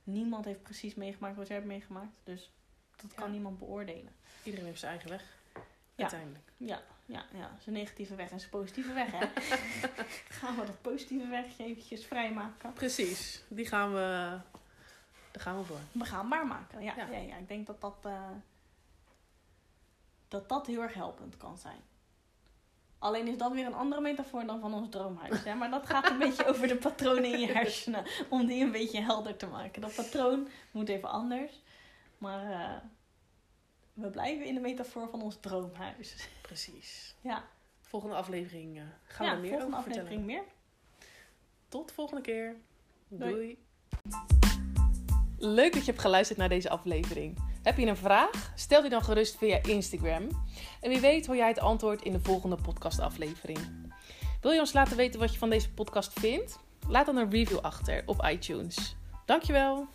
Niemand 0.04 0.46
heeft 0.46 0.64
precies 0.64 0.96
meegemaakt 0.96 1.36
wat 1.36 1.48
jij 1.48 1.56
hebt 1.56 1.68
meegemaakt. 1.68 2.20
Dus 2.24 2.52
dat 2.96 3.14
kan 3.14 3.32
niemand 3.32 3.60
beoordelen. 3.60 4.16
Iedereen 4.44 4.66
heeft 4.66 4.80
zijn 4.80 4.92
eigen 4.92 5.10
weg. 5.10 5.38
Uiteindelijk. 5.96 6.52
Ja, 6.58 6.66
ja, 6.68 6.82
ja. 7.06 7.26
Zijn 7.60 7.76
negatieve 7.76 8.16
weg 8.16 8.32
en 8.32 8.40
zijn 8.40 8.52
positieve 8.52 8.94
weg, 8.94 9.12
hè. 9.12 9.26
Gaan 10.40 10.56
we 10.56 10.66
dat 10.66 10.82
positieve 10.82 11.28
wegje 11.28 11.64
eventjes 11.64 12.06
vrijmaken. 12.06 12.74
Precies. 12.74 13.44
Die 13.48 13.66
gaan 13.66 13.94
we... 13.94 14.38
Daar 15.32 15.44
gaan 15.44 15.58
we 15.58 15.64
voor. 15.64 15.80
begaanbaar 15.92 16.48
maken. 16.48 16.84
Ja, 16.84 16.94
Ja. 16.98 17.06
ja. 17.12 17.18
Ja, 17.18 17.36
ik 17.38 17.48
denk 17.48 17.68
dat 17.68 17.82
dat, 17.82 17.98
eh, 18.02 18.30
dat 20.28 20.50
dat 20.50 20.68
heel 20.68 20.82
erg 20.82 20.94
helpend 20.94 21.38
kan 21.38 21.58
zijn. 21.58 21.80
Alleen 23.00 23.28
is 23.28 23.38
dat 23.38 23.52
weer 23.52 23.66
een 23.66 23.74
andere 23.74 24.02
metafoor 24.02 24.46
dan 24.46 24.60
van 24.60 24.74
ons 24.74 24.90
droomhuis. 24.90 25.44
Hè? 25.44 25.56
Maar 25.56 25.70
dat 25.70 25.86
gaat 25.86 26.10
een 26.10 26.18
beetje 26.18 26.46
over 26.52 26.68
de 26.68 26.76
patronen 26.76 27.34
in 27.34 27.40
je 27.40 27.52
hersenen. 27.52 28.06
Om 28.30 28.46
die 28.46 28.64
een 28.64 28.72
beetje 28.72 29.02
helder 29.02 29.36
te 29.38 29.48
maken. 29.48 29.82
Dat 29.82 29.96
patroon 29.96 30.48
moet 30.72 30.90
even 30.90 31.10
anders. 31.10 31.62
Maar 32.18 32.52
eh, 32.52 32.78
we 33.96 34.10
blijven 34.10 34.46
in 34.46 34.54
de 34.54 34.60
metafoor 34.60 35.10
van 35.10 35.22
ons 35.22 35.38
droomhuis. 35.40 36.28
Precies. 36.42 37.14
Ja, 37.22 37.44
Volgende 37.82 38.16
aflevering 38.16 38.78
eh, 38.78 38.84
gaan 39.04 39.26
ja 39.26 39.32
we 39.32 39.36
er 39.38 39.42
meer 39.42 39.52
volgende 39.52 39.78
over 39.78 39.90
aflevering 39.90 40.24
vertellen. 40.26 40.46
meer. 40.46 40.54
Tot 41.70 41.88
de 41.88 41.94
volgende 41.94 42.22
keer. 42.22 42.56
Doei. 43.08 43.32
Doei. 43.32 43.58
Leuk 45.38 45.74
dat 45.74 45.86
je 45.86 45.92
hebt 45.92 46.02
geluisterd 46.04 46.40
naar 46.40 46.50
deze 46.50 46.70
aflevering. 46.70 47.38
Heb 47.64 47.78
je 47.78 47.86
een 47.86 47.98
vraag? 47.98 48.52
Stel 48.56 48.82
die 48.82 48.90
dan 48.90 49.04
gerust 49.04 49.38
via 49.38 49.64
Instagram. 49.64 50.28
En 50.82 50.90
wie 50.90 51.00
weet 51.00 51.26
hoor 51.26 51.36
jij 51.36 51.48
het 51.48 51.60
antwoord 51.60 52.02
in 52.02 52.12
de 52.12 52.20
volgende 52.20 52.56
podcastaflevering. 52.56 53.60
Wil 54.42 54.52
je 54.52 54.60
ons 54.60 54.74
laten 54.74 54.98
weten 54.98 55.20
wat 55.20 55.32
je 55.34 55.38
van 55.40 55.50
deze 55.50 55.74
podcast 55.74 56.20
vindt? 56.20 56.60
Laat 56.88 57.06
dan 57.06 57.18
een 57.18 57.30
review 57.30 57.60
achter 57.60 58.04
op 58.06 58.26
iTunes. 58.32 58.96
Dankjewel. 59.26 59.88